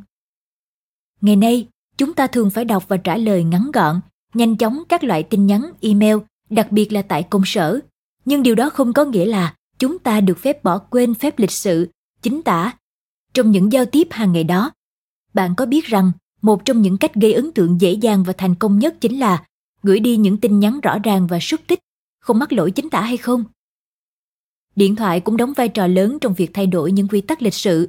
Ngày 1.21 1.37
nay, 1.37 1.69
chúng 1.99 2.15
ta 2.15 2.26
thường 2.26 2.50
phải 2.50 2.65
đọc 2.65 2.88
và 2.88 2.97
trả 2.97 3.17
lời 3.17 3.45
ngắn 3.45 3.71
gọn, 3.75 4.00
nhanh 4.35 4.57
chóng 4.57 4.83
các 4.88 5.05
loại 5.05 5.23
tin 5.23 5.47
nhắn, 5.47 5.71
email, 5.81 6.17
đặc 6.50 6.73
biệt 6.73 6.93
là 6.93 7.03
tại 7.03 7.23
công 7.23 7.43
sở. 7.45 7.81
Nhưng 8.25 8.43
điều 8.43 8.55
đó 8.55 8.71
không 8.71 8.93
có 8.93 9.05
nghĩa 9.05 9.25
là 9.25 9.55
chúng 9.79 9.99
ta 9.99 10.21
được 10.21 10.38
phép 10.38 10.65
bỏ 10.65 10.79
quên 10.79 11.15
phép 11.15 11.38
lịch 11.38 11.50
sự, 11.50 11.88
chính 12.23 12.43
tả. 12.43 12.73
Trong 13.35 13.50
những 13.50 13.73
giao 13.73 13.87
tiếp 13.87 14.09
hàng 14.11 14.33
ngày 14.33 14.45
đó, 14.45 14.71
bạn 15.35 15.55
có 15.57 15.67
biết 15.67 15.85
rằng 15.85 16.12
một 16.43 16.65
trong 16.65 16.83
những 16.83 16.99
cách 16.99 17.15
gây 17.15 17.33
ấn 17.33 17.53
tượng 17.53 17.81
dễ 17.81 17.93
dàng 17.93 18.25
và 18.25 18.33
thành 18.33 18.55
công 18.55 18.79
nhất 18.79 18.97
chính 19.00 19.19
là 19.19 19.45
gửi 19.83 20.00
đi 20.00 20.17
những 20.17 20.37
tin 20.37 20.61
nhắn 20.61 20.81
rõ 20.81 20.99
ràng 20.99 21.26
và 21.26 21.41
xúc 21.41 21.61
tích, 21.67 21.79
không 22.21 22.38
mắc 22.38 22.53
lỗi 22.53 22.71
chính 22.71 22.91
tả 22.91 23.00
hay 23.00 23.17
không? 23.17 23.45
Điện 24.76 24.97
thoại 24.97 25.21
cũng 25.21 25.37
đóng 25.37 25.52
vai 25.52 25.68
trò 25.68 25.87
lớn 25.87 26.18
trong 26.21 26.35
việc 26.35 26.50
thay 26.54 26.66
đổi 26.66 26.92
những 26.92 27.09
quy 27.09 27.21
tắc 27.21 27.42
lịch 27.42 27.54
sự. 27.54 27.88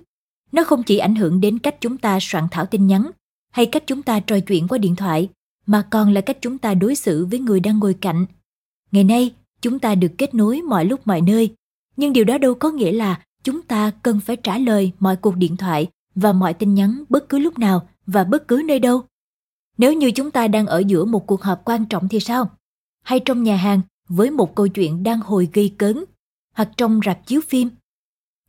Nó 0.51 0.63
không 0.63 0.84
chỉ 0.84 0.98
ảnh 0.98 1.15
hưởng 1.15 1.41
đến 1.41 1.60
cách 1.60 1.75
chúng 1.82 1.98
ta 1.98 2.17
soạn 2.22 2.44
thảo 2.51 2.65
tin 2.65 2.88
nhắn 2.88 3.12
hay 3.51 3.65
cách 3.65 3.84
chúng 3.88 4.03
ta 4.03 4.20
trò 4.20 4.39
chuyện 4.39 4.67
qua 4.67 4.77
điện 4.77 4.96
thoại, 4.96 5.29
mà 5.65 5.88
còn 5.89 6.13
là 6.13 6.22
cách 6.22 6.38
chúng 6.41 6.58
ta 6.58 6.74
đối 6.74 6.96
xử 6.96 7.25
với 7.25 7.39
người 7.39 7.60
đang 7.60 7.79
ngồi 7.79 7.94
cạnh. 7.94 8.25
Ngày 8.91 9.03
nay, 9.03 9.32
chúng 9.62 9.79
ta 9.79 9.96
được 9.96 10.12
kết 10.17 10.36
nối 10.36 10.62
mọi 10.62 10.86
lúc 10.86 11.08
mọi 11.08 11.22
nơi, 11.22 11.53
nhưng 11.98 12.13
điều 12.13 12.24
đó 12.24 12.38
đâu 12.38 12.53
có 12.53 12.72
nghĩa 12.72 12.91
là 12.91 13.22
chúng 13.44 13.62
ta 13.62 13.91
cần 14.03 14.20
phải 14.20 14.36
trả 14.36 14.58
lời 14.58 14.91
mọi 15.00 15.15
cuộc 15.15 15.36
điện 15.36 15.58
thoại 15.58 15.88
và 16.15 16.34
mọi 16.34 16.53
tin 16.53 16.74
nhắn 16.74 17.03
bất 17.10 17.29
cứ 17.29 17.39
lúc 17.39 17.60
nào 17.60 17.88
và 18.06 18.24
bất 18.24 18.48
cứ 18.48 18.62
nơi 18.65 18.79
đâu. 18.79 19.01
Nếu 19.77 19.94
như 19.94 20.12
chúng 20.12 20.32
ta 20.32 20.48
đang 20.48 20.67
ở 20.67 20.84
giữa 20.88 21.06
một 21.06 21.27
cuộc 21.27 21.41
họp 21.41 21.62
quan 21.65 21.86
trọng 21.86 22.08
thì 22.08 22.20
sao? 22.20 22.50
Hay 23.03 23.20
trong 23.20 23.44
nhà 23.44 23.56
hàng 23.56 23.82
với 24.10 24.32
một 24.32 24.56
câu 24.56 24.67
chuyện 24.67 25.03
đang 25.03 25.20
hồi 25.20 25.50
gây 25.53 25.74
cấn 25.77 26.03
hoặc 26.58 26.70
trong 26.78 27.00
rạp 27.06 27.26
chiếu 27.26 27.42
phim. 27.42 27.70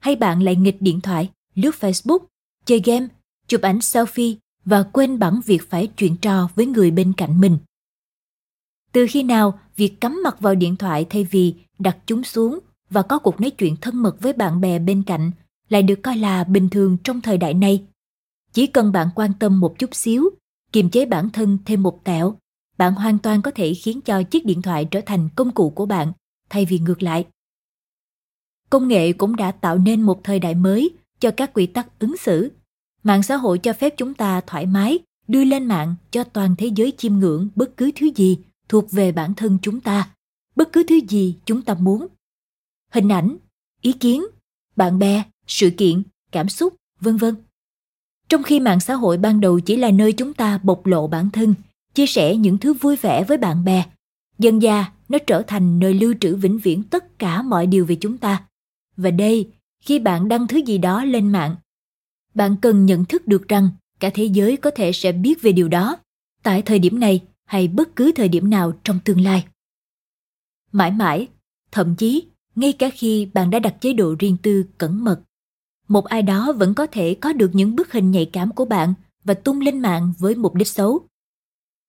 Hay 0.00 0.16
bạn 0.16 0.42
lại 0.42 0.56
nghịch 0.56 0.82
điện 0.82 1.00
thoại, 1.00 1.30
lướt 1.54 1.74
Facebook, 1.80 2.18
chơi 2.64 2.80
game, 2.84 3.06
chụp 3.48 3.60
ảnh 3.62 3.78
selfie 3.78 4.36
và 4.64 4.82
quên 4.82 5.18
bẵng 5.18 5.40
việc 5.46 5.70
phải 5.70 5.86
chuyện 5.86 6.16
trò 6.16 6.48
với 6.54 6.66
người 6.66 6.90
bên 6.90 7.12
cạnh 7.12 7.40
mình. 7.40 7.58
Từ 8.92 9.06
khi 9.10 9.22
nào 9.22 9.58
việc 9.76 10.00
cắm 10.00 10.20
mặt 10.24 10.40
vào 10.40 10.54
điện 10.54 10.76
thoại 10.76 11.06
thay 11.10 11.24
vì 11.24 11.54
đặt 11.78 11.96
chúng 12.06 12.24
xuống 12.24 12.58
và 12.90 13.02
có 13.02 13.18
cuộc 13.18 13.40
nói 13.40 13.50
chuyện 13.50 13.76
thân 13.76 14.02
mật 14.02 14.16
với 14.20 14.32
bạn 14.32 14.60
bè 14.60 14.78
bên 14.78 15.02
cạnh 15.02 15.30
lại 15.68 15.82
được 15.82 16.00
coi 16.02 16.16
là 16.16 16.44
bình 16.44 16.68
thường 16.68 16.96
trong 17.04 17.20
thời 17.20 17.38
đại 17.38 17.54
này. 17.54 17.84
Chỉ 18.52 18.66
cần 18.66 18.92
bạn 18.92 19.08
quan 19.14 19.32
tâm 19.38 19.60
một 19.60 19.78
chút 19.78 19.94
xíu, 19.94 20.30
kiềm 20.72 20.90
chế 20.90 21.06
bản 21.06 21.30
thân 21.30 21.58
thêm 21.64 21.82
một 21.82 22.04
tẹo, 22.04 22.34
bạn 22.78 22.94
hoàn 22.94 23.18
toàn 23.18 23.42
có 23.42 23.50
thể 23.50 23.74
khiến 23.74 24.00
cho 24.00 24.22
chiếc 24.22 24.46
điện 24.46 24.62
thoại 24.62 24.84
trở 24.84 25.00
thành 25.06 25.28
công 25.36 25.50
cụ 25.50 25.70
của 25.70 25.86
bạn 25.86 26.12
thay 26.50 26.64
vì 26.64 26.78
ngược 26.78 27.02
lại 27.02 27.26
công 28.70 28.88
nghệ 28.88 29.12
cũng 29.12 29.36
đã 29.36 29.50
tạo 29.50 29.78
nên 29.78 30.02
một 30.02 30.24
thời 30.24 30.38
đại 30.38 30.54
mới 30.54 30.90
cho 31.20 31.30
các 31.30 31.50
quy 31.54 31.66
tắc 31.66 31.98
ứng 31.98 32.16
xử. 32.16 32.52
Mạng 33.02 33.22
xã 33.22 33.36
hội 33.36 33.58
cho 33.58 33.72
phép 33.72 33.94
chúng 33.96 34.14
ta 34.14 34.40
thoải 34.40 34.66
mái 34.66 34.98
đưa 35.28 35.44
lên 35.44 35.66
mạng 35.66 35.94
cho 36.10 36.24
toàn 36.24 36.54
thế 36.58 36.66
giới 36.66 36.92
chiêm 36.98 37.12
ngưỡng 37.12 37.48
bất 37.54 37.76
cứ 37.76 37.90
thứ 37.96 38.10
gì 38.16 38.38
thuộc 38.68 38.90
về 38.90 39.12
bản 39.12 39.34
thân 39.34 39.58
chúng 39.62 39.80
ta, 39.80 40.10
bất 40.56 40.72
cứ 40.72 40.82
thứ 40.88 41.00
gì 41.08 41.36
chúng 41.44 41.62
ta 41.62 41.74
muốn. 41.74 42.06
Hình 42.92 43.08
ảnh, 43.08 43.36
ý 43.82 43.92
kiến, 43.92 44.24
bạn 44.76 44.98
bè, 44.98 45.22
sự 45.46 45.70
kiện, 45.70 46.02
cảm 46.32 46.48
xúc, 46.48 46.74
vân 47.00 47.16
vân. 47.16 47.34
Trong 48.28 48.42
khi 48.42 48.60
mạng 48.60 48.80
xã 48.80 48.94
hội 48.94 49.16
ban 49.18 49.40
đầu 49.40 49.60
chỉ 49.60 49.76
là 49.76 49.90
nơi 49.90 50.12
chúng 50.12 50.34
ta 50.34 50.58
bộc 50.62 50.86
lộ 50.86 51.06
bản 51.06 51.30
thân, 51.30 51.54
chia 51.94 52.06
sẻ 52.06 52.36
những 52.36 52.58
thứ 52.58 52.72
vui 52.72 52.96
vẻ 52.96 53.24
với 53.24 53.38
bạn 53.38 53.64
bè, 53.64 53.84
dần 54.38 54.60
dà 54.60 54.92
nó 55.08 55.18
trở 55.26 55.42
thành 55.42 55.78
nơi 55.78 55.94
lưu 55.94 56.14
trữ 56.20 56.36
vĩnh 56.36 56.58
viễn 56.58 56.82
tất 56.82 57.18
cả 57.18 57.42
mọi 57.42 57.66
điều 57.66 57.86
về 57.86 57.94
chúng 57.94 58.18
ta 58.18 58.44
và 58.98 59.10
đây, 59.10 59.48
khi 59.80 59.98
bạn 59.98 60.28
đăng 60.28 60.48
thứ 60.48 60.58
gì 60.58 60.78
đó 60.78 61.04
lên 61.04 61.32
mạng, 61.32 61.56
bạn 62.34 62.56
cần 62.62 62.86
nhận 62.86 63.04
thức 63.04 63.26
được 63.26 63.48
rằng 63.48 63.70
cả 64.00 64.10
thế 64.14 64.24
giới 64.24 64.56
có 64.56 64.70
thể 64.70 64.92
sẽ 64.92 65.12
biết 65.12 65.42
về 65.42 65.52
điều 65.52 65.68
đó 65.68 65.96
tại 66.42 66.62
thời 66.62 66.78
điểm 66.78 67.00
này 67.00 67.20
hay 67.44 67.68
bất 67.68 67.96
cứ 67.96 68.12
thời 68.12 68.28
điểm 68.28 68.50
nào 68.50 68.72
trong 68.84 68.98
tương 69.04 69.20
lai. 69.20 69.46
Mãi 70.72 70.90
mãi, 70.90 71.28
thậm 71.72 71.96
chí 71.96 72.24
ngay 72.54 72.72
cả 72.72 72.90
khi 72.94 73.26
bạn 73.34 73.50
đã 73.50 73.58
đặt 73.58 73.74
chế 73.80 73.92
độ 73.92 74.14
riêng 74.18 74.36
tư 74.42 74.64
cẩn 74.78 75.04
mật, 75.04 75.20
một 75.88 76.04
ai 76.04 76.22
đó 76.22 76.52
vẫn 76.52 76.74
có 76.74 76.86
thể 76.86 77.14
có 77.14 77.32
được 77.32 77.50
những 77.52 77.76
bức 77.76 77.92
hình 77.92 78.10
nhạy 78.10 78.30
cảm 78.32 78.52
của 78.52 78.64
bạn 78.64 78.94
và 79.24 79.34
tung 79.34 79.60
lên 79.60 79.80
mạng 79.80 80.12
với 80.18 80.34
mục 80.34 80.54
đích 80.54 80.68
xấu. 80.68 81.00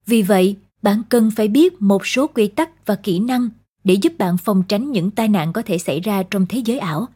Vì 0.05 0.21
vậy, 0.21 0.57
bạn 0.81 1.01
cần 1.09 1.31
phải 1.35 1.47
biết 1.47 1.81
một 1.81 2.07
số 2.07 2.27
quy 2.27 2.47
tắc 2.47 2.85
và 2.85 2.95
kỹ 2.95 3.19
năng 3.19 3.49
để 3.83 3.93
giúp 3.93 4.13
bạn 4.17 4.37
phòng 4.37 4.63
tránh 4.67 4.91
những 4.91 5.11
tai 5.11 5.27
nạn 5.27 5.53
có 5.53 5.61
thể 5.65 5.77
xảy 5.77 5.99
ra 5.99 6.23
trong 6.23 6.45
thế 6.49 6.61
giới 6.65 6.79
ảo. 6.79 7.07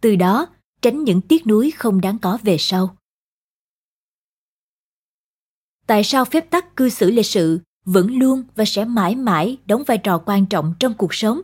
Từ 0.00 0.16
đó, 0.16 0.46
tránh 0.82 1.04
những 1.04 1.20
tiếc 1.20 1.46
nuối 1.46 1.70
không 1.70 2.00
đáng 2.00 2.18
có 2.18 2.38
về 2.42 2.56
sau. 2.58 2.96
Tại 5.86 6.04
sao 6.04 6.24
phép 6.24 6.50
tắc 6.50 6.76
cư 6.76 6.88
xử 6.88 7.10
lịch 7.10 7.26
sự 7.26 7.60
vẫn 7.84 8.18
luôn 8.18 8.42
và 8.56 8.64
sẽ 8.64 8.84
mãi 8.84 9.14
mãi 9.14 9.56
đóng 9.66 9.82
vai 9.86 9.98
trò 9.98 10.22
quan 10.26 10.46
trọng 10.46 10.74
trong 10.80 10.94
cuộc 10.94 11.14
sống? 11.14 11.40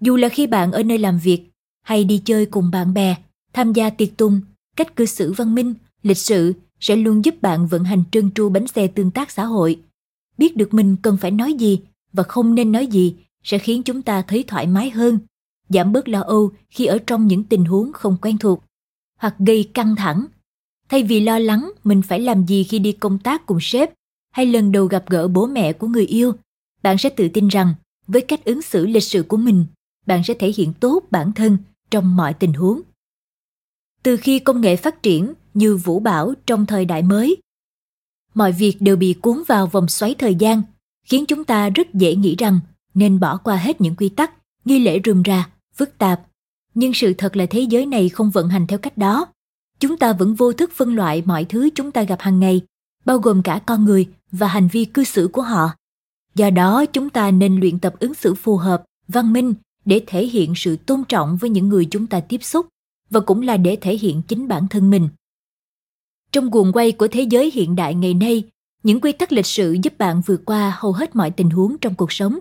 Dù 0.00 0.16
là 0.16 0.28
khi 0.28 0.46
bạn 0.46 0.72
ở 0.72 0.82
nơi 0.82 0.98
làm 0.98 1.18
việc 1.18 1.50
hay 1.82 2.04
đi 2.04 2.22
chơi 2.24 2.46
cùng 2.46 2.70
bạn 2.70 2.94
bè 2.94 3.16
tham 3.54 3.72
gia 3.72 3.90
tiệc 3.90 4.16
tùng, 4.16 4.40
cách 4.76 4.96
cư 4.96 5.06
xử 5.06 5.32
văn 5.32 5.54
minh, 5.54 5.74
lịch 6.02 6.18
sự 6.18 6.52
sẽ 6.80 6.96
luôn 6.96 7.24
giúp 7.24 7.42
bạn 7.42 7.66
vận 7.66 7.84
hành 7.84 8.04
trơn 8.12 8.30
tru 8.30 8.48
bánh 8.48 8.66
xe 8.66 8.86
tương 8.86 9.10
tác 9.10 9.30
xã 9.30 9.44
hội. 9.44 9.80
Biết 10.38 10.56
được 10.56 10.74
mình 10.74 10.96
cần 11.02 11.16
phải 11.16 11.30
nói 11.30 11.54
gì 11.54 11.80
và 12.12 12.22
không 12.22 12.54
nên 12.54 12.72
nói 12.72 12.86
gì 12.86 13.14
sẽ 13.42 13.58
khiến 13.58 13.82
chúng 13.82 14.02
ta 14.02 14.22
thấy 14.22 14.44
thoải 14.46 14.66
mái 14.66 14.90
hơn, 14.90 15.18
giảm 15.68 15.92
bớt 15.92 16.08
lo 16.08 16.20
âu 16.20 16.52
khi 16.70 16.86
ở 16.86 16.98
trong 17.06 17.26
những 17.26 17.44
tình 17.44 17.64
huống 17.64 17.92
không 17.92 18.16
quen 18.22 18.38
thuộc 18.38 18.64
hoặc 19.20 19.34
gây 19.38 19.70
căng 19.74 19.96
thẳng. 19.96 20.26
Thay 20.88 21.02
vì 21.02 21.20
lo 21.20 21.38
lắng 21.38 21.70
mình 21.84 22.02
phải 22.02 22.20
làm 22.20 22.46
gì 22.46 22.64
khi 22.64 22.78
đi 22.78 22.92
công 22.92 23.18
tác 23.18 23.46
cùng 23.46 23.58
sếp 23.60 23.90
hay 24.30 24.46
lần 24.46 24.72
đầu 24.72 24.86
gặp 24.86 25.04
gỡ 25.08 25.28
bố 25.28 25.46
mẹ 25.46 25.72
của 25.72 25.86
người 25.86 26.06
yêu, 26.06 26.32
bạn 26.82 26.98
sẽ 26.98 27.08
tự 27.08 27.28
tin 27.28 27.48
rằng 27.48 27.74
với 28.06 28.22
cách 28.22 28.44
ứng 28.44 28.62
xử 28.62 28.86
lịch 28.86 29.02
sự 29.02 29.22
của 29.22 29.36
mình, 29.36 29.66
bạn 30.06 30.24
sẽ 30.24 30.34
thể 30.34 30.52
hiện 30.56 30.72
tốt 30.80 31.04
bản 31.10 31.32
thân 31.32 31.58
trong 31.90 32.16
mọi 32.16 32.34
tình 32.34 32.52
huống. 32.52 32.80
Từ 34.04 34.16
khi 34.16 34.38
công 34.38 34.60
nghệ 34.60 34.76
phát 34.76 35.02
triển 35.02 35.34
như 35.54 35.76
vũ 35.76 36.00
bão 36.00 36.34
trong 36.46 36.66
thời 36.66 36.84
đại 36.84 37.02
mới, 37.02 37.36
mọi 38.34 38.52
việc 38.52 38.76
đều 38.80 38.96
bị 38.96 39.14
cuốn 39.22 39.42
vào 39.46 39.66
vòng 39.66 39.88
xoáy 39.88 40.14
thời 40.14 40.34
gian, 40.34 40.62
khiến 41.06 41.26
chúng 41.26 41.44
ta 41.44 41.68
rất 41.68 41.94
dễ 41.94 42.14
nghĩ 42.14 42.36
rằng 42.36 42.60
nên 42.94 43.20
bỏ 43.20 43.36
qua 43.36 43.56
hết 43.56 43.80
những 43.80 43.96
quy 43.96 44.08
tắc, 44.08 44.32
nghi 44.64 44.78
lễ 44.78 45.00
rườm 45.04 45.22
rà, 45.26 45.48
phức 45.74 45.98
tạp. 45.98 46.20
Nhưng 46.74 46.94
sự 46.94 47.14
thật 47.18 47.36
là 47.36 47.46
thế 47.46 47.60
giới 47.60 47.86
này 47.86 48.08
không 48.08 48.30
vận 48.30 48.48
hành 48.48 48.66
theo 48.66 48.78
cách 48.78 48.98
đó. 48.98 49.26
Chúng 49.80 49.96
ta 49.96 50.12
vẫn 50.12 50.34
vô 50.34 50.52
thức 50.52 50.72
phân 50.74 50.96
loại 50.96 51.22
mọi 51.26 51.44
thứ 51.44 51.70
chúng 51.74 51.90
ta 51.90 52.02
gặp 52.02 52.20
hàng 52.20 52.40
ngày, 52.40 52.60
bao 53.04 53.18
gồm 53.18 53.42
cả 53.42 53.60
con 53.66 53.84
người 53.84 54.08
và 54.32 54.46
hành 54.46 54.68
vi 54.68 54.84
cư 54.84 55.04
xử 55.04 55.28
của 55.32 55.42
họ. 55.42 55.70
Do 56.34 56.50
đó, 56.50 56.86
chúng 56.86 57.10
ta 57.10 57.30
nên 57.30 57.60
luyện 57.60 57.78
tập 57.78 57.94
ứng 57.98 58.14
xử 58.14 58.34
phù 58.34 58.56
hợp, 58.56 58.84
văn 59.08 59.32
minh 59.32 59.54
để 59.84 60.04
thể 60.06 60.26
hiện 60.26 60.52
sự 60.56 60.76
tôn 60.76 61.04
trọng 61.08 61.36
với 61.36 61.50
những 61.50 61.68
người 61.68 61.84
chúng 61.90 62.06
ta 62.06 62.20
tiếp 62.20 62.42
xúc 62.42 62.66
và 63.14 63.20
cũng 63.20 63.42
là 63.42 63.56
để 63.56 63.76
thể 63.80 63.96
hiện 63.96 64.22
chính 64.28 64.48
bản 64.48 64.68
thân 64.68 64.90
mình. 64.90 65.08
Trong 66.32 66.50
guồng 66.50 66.72
quay 66.72 66.92
của 66.92 67.08
thế 67.08 67.22
giới 67.22 67.50
hiện 67.54 67.76
đại 67.76 67.94
ngày 67.94 68.14
nay, 68.14 68.42
những 68.82 69.00
quy 69.00 69.12
tắc 69.12 69.32
lịch 69.32 69.46
sự 69.46 69.76
giúp 69.82 69.98
bạn 69.98 70.22
vượt 70.26 70.42
qua 70.44 70.76
hầu 70.78 70.92
hết 70.92 71.16
mọi 71.16 71.30
tình 71.30 71.50
huống 71.50 71.78
trong 71.78 71.94
cuộc 71.94 72.12
sống. 72.12 72.38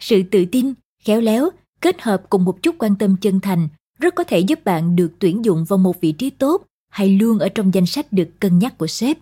Sự 0.00 0.22
tự 0.30 0.44
tin, 0.44 0.74
khéo 1.04 1.20
léo 1.20 1.50
kết 1.80 2.02
hợp 2.02 2.22
cùng 2.30 2.44
một 2.44 2.62
chút 2.62 2.74
quan 2.78 2.96
tâm 2.96 3.16
chân 3.20 3.40
thành 3.40 3.68
rất 3.98 4.14
có 4.14 4.24
thể 4.24 4.38
giúp 4.38 4.64
bạn 4.64 4.96
được 4.96 5.12
tuyển 5.18 5.44
dụng 5.44 5.64
vào 5.64 5.78
một 5.78 6.00
vị 6.00 6.12
trí 6.12 6.30
tốt 6.30 6.66
hay 6.88 7.08
luôn 7.08 7.38
ở 7.38 7.48
trong 7.48 7.74
danh 7.74 7.86
sách 7.86 8.12
được 8.12 8.28
cân 8.40 8.58
nhắc 8.58 8.78
của 8.78 8.86
sếp. 8.86 9.18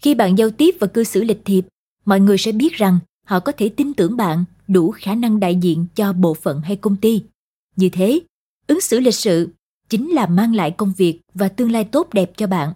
Khi 0.00 0.14
bạn 0.14 0.38
giao 0.38 0.50
tiếp 0.50 0.74
và 0.80 0.86
cư 0.86 1.04
xử 1.04 1.24
lịch 1.24 1.40
thiệp, 1.44 1.66
mọi 2.04 2.20
người 2.20 2.38
sẽ 2.38 2.52
biết 2.52 2.72
rằng 2.72 2.98
họ 3.26 3.40
có 3.40 3.52
thể 3.52 3.68
tin 3.68 3.94
tưởng 3.94 4.16
bạn 4.16 4.44
đủ 4.68 4.90
khả 4.90 5.14
năng 5.14 5.40
đại 5.40 5.56
diện 5.56 5.86
cho 5.94 6.12
bộ 6.12 6.34
phận 6.34 6.60
hay 6.60 6.76
công 6.76 6.96
ty. 6.96 7.22
Như 7.76 7.88
thế, 7.88 8.20
ứng 8.66 8.80
xử 8.80 9.00
lịch 9.00 9.14
sự 9.14 9.48
chính 9.94 10.10
là 10.10 10.26
mang 10.26 10.54
lại 10.54 10.70
công 10.70 10.92
việc 10.96 11.20
và 11.34 11.48
tương 11.48 11.72
lai 11.72 11.84
tốt 11.84 12.08
đẹp 12.12 12.30
cho 12.36 12.46
bạn. 12.46 12.72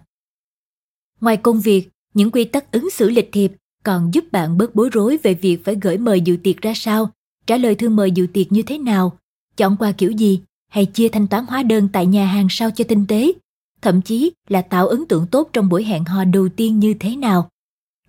Ngoài 1.21 1.37
công 1.37 1.61
việc, 1.61 1.89
những 2.13 2.31
quy 2.31 2.43
tắc 2.45 2.71
ứng 2.71 2.89
xử 2.89 3.09
lịch 3.09 3.29
thiệp 3.31 3.51
còn 3.83 4.13
giúp 4.13 4.31
bạn 4.31 4.57
bớt 4.57 4.75
bối 4.75 4.89
rối 4.89 5.17
về 5.23 5.33
việc 5.33 5.65
phải 5.65 5.75
gửi 5.81 5.97
mời 5.97 6.21
dự 6.21 6.37
tiệc 6.43 6.61
ra 6.61 6.73
sao, 6.75 7.09
trả 7.47 7.57
lời 7.57 7.75
thư 7.75 7.89
mời 7.89 8.11
dự 8.11 8.27
tiệc 8.33 8.51
như 8.51 8.61
thế 8.61 8.77
nào, 8.77 9.17
chọn 9.57 9.75
quà 9.79 9.91
kiểu 9.91 10.11
gì, 10.11 10.41
hay 10.67 10.85
chia 10.85 11.09
thanh 11.09 11.27
toán 11.27 11.45
hóa 11.45 11.63
đơn 11.63 11.89
tại 11.93 12.05
nhà 12.05 12.25
hàng 12.25 12.47
sao 12.49 12.71
cho 12.71 12.83
tinh 12.87 13.05
tế, 13.07 13.31
thậm 13.81 14.01
chí 14.01 14.31
là 14.49 14.61
tạo 14.61 14.87
ấn 14.87 15.05
tượng 15.05 15.27
tốt 15.27 15.49
trong 15.53 15.69
buổi 15.69 15.83
hẹn 15.83 16.05
hò 16.05 16.23
đầu 16.23 16.49
tiên 16.49 16.79
như 16.79 16.93
thế 16.93 17.15
nào. 17.15 17.49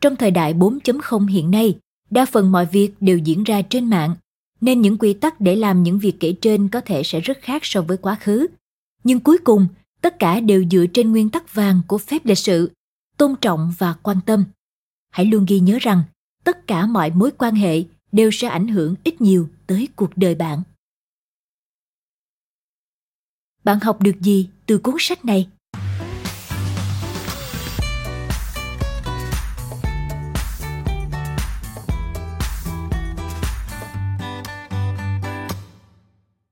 Trong 0.00 0.16
thời 0.16 0.30
đại 0.30 0.54
4.0 0.54 1.26
hiện 1.26 1.50
nay, 1.50 1.78
đa 2.10 2.24
phần 2.24 2.52
mọi 2.52 2.66
việc 2.66 2.90
đều 3.00 3.18
diễn 3.18 3.44
ra 3.44 3.62
trên 3.62 3.90
mạng, 3.90 4.14
nên 4.60 4.80
những 4.80 4.98
quy 4.98 5.12
tắc 5.12 5.40
để 5.40 5.56
làm 5.56 5.82
những 5.82 5.98
việc 5.98 6.20
kể 6.20 6.34
trên 6.40 6.68
có 6.68 6.80
thể 6.80 7.02
sẽ 7.02 7.20
rất 7.20 7.38
khác 7.40 7.64
so 7.64 7.82
với 7.82 7.96
quá 7.96 8.16
khứ. 8.20 8.46
Nhưng 9.04 9.20
cuối 9.20 9.38
cùng, 9.44 9.66
tất 10.00 10.18
cả 10.18 10.40
đều 10.40 10.64
dựa 10.70 10.84
trên 10.94 11.10
nguyên 11.10 11.30
tắc 11.30 11.54
vàng 11.54 11.82
của 11.88 11.98
phép 11.98 12.24
lịch 12.24 12.38
sự, 12.38 12.70
tôn 13.16 13.34
trọng 13.40 13.72
và 13.78 13.92
quan 14.02 14.20
tâm. 14.26 14.44
Hãy 15.10 15.26
luôn 15.26 15.44
ghi 15.48 15.60
nhớ 15.60 15.78
rằng, 15.80 16.02
tất 16.44 16.66
cả 16.66 16.86
mọi 16.86 17.10
mối 17.10 17.30
quan 17.38 17.54
hệ 17.54 17.84
đều 18.12 18.30
sẽ 18.32 18.48
ảnh 18.48 18.68
hưởng 18.68 18.94
ít 19.04 19.20
nhiều 19.20 19.48
tới 19.66 19.88
cuộc 19.96 20.10
đời 20.16 20.34
bạn. 20.34 20.62
Bạn 23.64 23.80
học 23.80 24.02
được 24.02 24.20
gì 24.20 24.48
từ 24.66 24.78
cuốn 24.78 24.94
sách 24.98 25.24
này? 25.24 25.48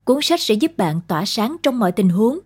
Cuốn 0.09 0.23
sách 0.23 0.41
sẽ 0.41 0.55
giúp 0.55 0.77
bạn 0.77 1.01
tỏa 1.09 1.25
sáng 1.25 1.57
trong 1.63 1.79
mọi 1.79 1.93
tình 1.93 2.09
huống. 2.09 2.39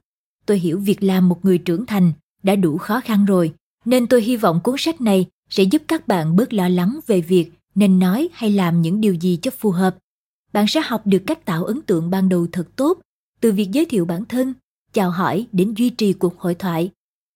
Tôi 0.46 0.58
hiểu 0.58 0.78
việc 0.78 1.02
làm 1.02 1.28
một 1.28 1.44
người 1.44 1.58
trưởng 1.58 1.86
thành 1.86 2.12
đã 2.42 2.56
đủ 2.56 2.78
khó 2.78 3.00
khăn 3.00 3.24
rồi, 3.24 3.54
nên 3.84 4.06
tôi 4.06 4.22
hy 4.22 4.36
vọng 4.36 4.60
cuốn 4.64 4.74
sách 4.78 5.00
này 5.00 5.26
sẽ 5.50 5.62
giúp 5.62 5.82
các 5.88 6.08
bạn 6.08 6.36
bớt 6.36 6.52
lo 6.52 6.68
lắng 6.68 7.00
về 7.06 7.20
việc 7.20 7.50
nên 7.74 7.98
nói 7.98 8.28
hay 8.32 8.50
làm 8.50 8.82
những 8.82 9.00
điều 9.00 9.14
gì 9.14 9.38
cho 9.42 9.50
phù 9.50 9.70
hợp. 9.70 9.96
Bạn 10.52 10.66
sẽ 10.68 10.80
học 10.84 11.02
được 11.04 11.22
cách 11.26 11.44
tạo 11.44 11.64
ấn 11.64 11.82
tượng 11.82 12.10
ban 12.10 12.28
đầu 12.28 12.46
thật 12.52 12.68
tốt, 12.76 12.98
từ 13.40 13.52
việc 13.52 13.68
giới 13.72 13.84
thiệu 13.84 14.04
bản 14.04 14.24
thân, 14.24 14.54
chào 14.92 15.10
hỏi 15.10 15.46
đến 15.52 15.74
duy 15.76 15.90
trì 15.90 16.12
cuộc 16.12 16.38
hội 16.38 16.54
thoại. 16.54 16.90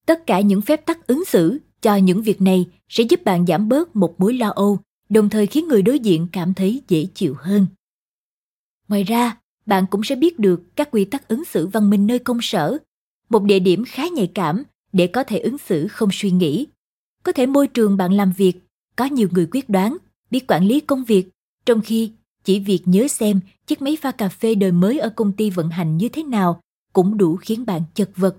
Tất 0.06 0.26
cả 0.26 0.40
những 0.40 0.60
phép 0.60 0.86
tắc 0.86 1.06
ứng 1.06 1.24
xử 1.24 1.58
cho 1.82 1.96
những 1.96 2.22
việc 2.22 2.40
này 2.40 2.66
sẽ 2.88 3.04
giúp 3.04 3.24
bạn 3.24 3.46
giảm 3.46 3.68
bớt 3.68 3.96
một 3.96 4.20
mối 4.20 4.34
lo 4.34 4.48
âu, 4.48 4.78
đồng 5.08 5.28
thời 5.28 5.46
khiến 5.46 5.68
người 5.68 5.82
đối 5.82 5.98
diện 5.98 6.28
cảm 6.32 6.54
thấy 6.54 6.82
dễ 6.88 7.06
chịu 7.14 7.34
hơn. 7.38 7.66
Ngoài 8.88 9.04
ra, 9.04 9.36
bạn 9.66 9.84
cũng 9.90 10.04
sẽ 10.04 10.16
biết 10.16 10.38
được 10.38 10.76
các 10.76 10.88
quy 10.90 11.04
tắc 11.04 11.28
ứng 11.28 11.44
xử 11.44 11.66
văn 11.66 11.90
minh 11.90 12.06
nơi 12.06 12.18
công 12.18 12.42
sở, 12.42 12.78
một 13.28 13.42
địa 13.42 13.58
điểm 13.58 13.84
khá 13.84 14.08
nhạy 14.08 14.30
cảm 14.34 14.62
để 14.92 15.06
có 15.06 15.24
thể 15.24 15.38
ứng 15.38 15.58
xử 15.58 15.88
không 15.88 16.08
suy 16.12 16.30
nghĩ. 16.30 16.66
Có 17.22 17.32
thể 17.32 17.46
môi 17.46 17.66
trường 17.66 17.96
bạn 17.96 18.12
làm 18.12 18.32
việc 18.36 18.52
có 18.96 19.04
nhiều 19.04 19.28
người 19.32 19.48
quyết 19.50 19.68
đoán, 19.68 19.96
biết 20.30 20.46
quản 20.48 20.64
lý 20.64 20.80
công 20.80 21.04
việc, 21.04 21.28
trong 21.66 21.80
khi 21.80 22.12
chỉ 22.44 22.60
việc 22.60 22.82
nhớ 22.84 23.08
xem 23.08 23.40
chiếc 23.66 23.82
máy 23.82 23.96
pha 24.02 24.10
cà 24.10 24.28
phê 24.28 24.54
đời 24.54 24.72
mới 24.72 24.98
ở 24.98 25.10
công 25.10 25.32
ty 25.32 25.50
vận 25.50 25.68
hành 25.68 25.96
như 25.96 26.08
thế 26.08 26.22
nào 26.22 26.60
cũng 26.92 27.18
đủ 27.18 27.36
khiến 27.36 27.66
bạn 27.66 27.82
chật 27.94 28.10
vật. 28.16 28.36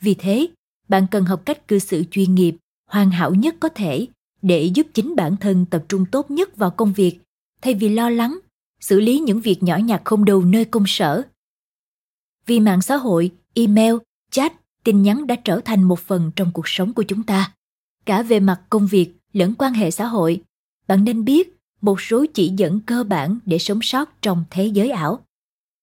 Vì 0.00 0.14
thế, 0.14 0.48
bạn 0.88 1.06
cần 1.10 1.24
học 1.24 1.42
cách 1.44 1.68
cư 1.68 1.78
xử 1.78 2.04
chuyên 2.10 2.34
nghiệp, 2.34 2.56
hoàn 2.86 3.10
hảo 3.10 3.34
nhất 3.34 3.54
có 3.60 3.68
thể 3.68 4.06
để 4.42 4.64
giúp 4.64 4.86
chính 4.94 5.16
bản 5.16 5.36
thân 5.36 5.66
tập 5.70 5.84
trung 5.88 6.04
tốt 6.12 6.30
nhất 6.30 6.56
vào 6.56 6.70
công 6.70 6.92
việc 6.92 7.18
thay 7.62 7.74
vì 7.74 7.88
lo 7.88 8.10
lắng 8.10 8.38
xử 8.80 9.00
lý 9.00 9.18
những 9.18 9.40
việc 9.40 9.62
nhỏ 9.62 9.76
nhặt 9.76 10.02
không 10.04 10.24
đầu 10.24 10.44
nơi 10.44 10.64
công 10.64 10.84
sở. 10.86 11.22
Vì 12.46 12.60
mạng 12.60 12.82
xã 12.82 12.96
hội, 12.96 13.30
email, 13.54 13.94
chat, 14.30 14.52
tin 14.84 15.02
nhắn 15.02 15.26
đã 15.26 15.34
trở 15.44 15.60
thành 15.64 15.82
một 15.82 15.98
phần 16.00 16.30
trong 16.36 16.52
cuộc 16.52 16.68
sống 16.68 16.92
của 16.92 17.02
chúng 17.02 17.22
ta, 17.22 17.54
cả 18.04 18.22
về 18.22 18.40
mặt 18.40 18.60
công 18.70 18.86
việc 18.86 19.12
lẫn 19.32 19.54
quan 19.58 19.72
hệ 19.72 19.90
xã 19.90 20.06
hội. 20.06 20.42
Bạn 20.88 21.04
nên 21.04 21.24
biết 21.24 21.56
một 21.80 22.00
số 22.00 22.26
chỉ 22.34 22.52
dẫn 22.56 22.80
cơ 22.80 23.04
bản 23.04 23.38
để 23.46 23.58
sống 23.58 23.78
sót 23.82 24.22
trong 24.22 24.44
thế 24.50 24.66
giới 24.66 24.90
ảo. 24.90 25.24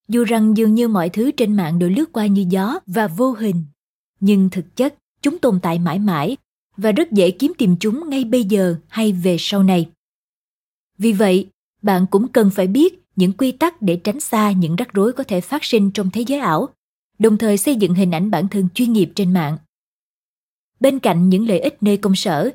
Dù 0.08 0.24
rằng 0.24 0.56
dường 0.56 0.74
như 0.74 0.88
mọi 0.88 1.08
thứ 1.08 1.30
trên 1.30 1.56
mạng 1.56 1.78
đều 1.78 1.88
lướt 1.88 2.12
qua 2.12 2.26
như 2.26 2.46
gió 2.50 2.78
và 2.86 3.06
vô 3.06 3.32
hình, 3.32 3.64
nhưng 4.20 4.50
thực 4.50 4.76
chất 4.76 4.94
chúng 5.22 5.38
tồn 5.38 5.60
tại 5.62 5.78
mãi 5.78 5.98
mãi 5.98 6.36
và 6.76 6.92
rất 6.92 7.12
dễ 7.12 7.30
kiếm 7.30 7.52
tìm 7.58 7.76
chúng 7.80 8.10
ngay 8.10 8.24
bây 8.24 8.44
giờ 8.44 8.76
hay 8.88 9.12
về 9.12 9.36
sau 9.38 9.62
này. 9.62 9.90
Vì 10.98 11.12
vậy, 11.12 11.46
bạn 11.82 12.06
cũng 12.10 12.28
cần 12.28 12.50
phải 12.50 12.66
biết 12.66 13.02
những 13.16 13.32
quy 13.32 13.52
tắc 13.52 13.82
để 13.82 14.00
tránh 14.04 14.20
xa 14.20 14.52
những 14.52 14.76
rắc 14.76 14.92
rối 14.92 15.12
có 15.12 15.24
thể 15.24 15.40
phát 15.40 15.64
sinh 15.64 15.90
trong 15.90 16.10
thế 16.10 16.20
giới 16.26 16.38
ảo, 16.38 16.68
đồng 17.18 17.38
thời 17.38 17.56
xây 17.56 17.76
dựng 17.76 17.94
hình 17.94 18.14
ảnh 18.14 18.30
bản 18.30 18.48
thân 18.48 18.68
chuyên 18.74 18.92
nghiệp 18.92 19.12
trên 19.14 19.32
mạng. 19.32 19.58
Bên 20.80 20.98
cạnh 20.98 21.28
những 21.28 21.48
lợi 21.48 21.60
ích 21.60 21.82
nơi 21.82 21.96
công 21.96 22.14
sở, 22.14 22.50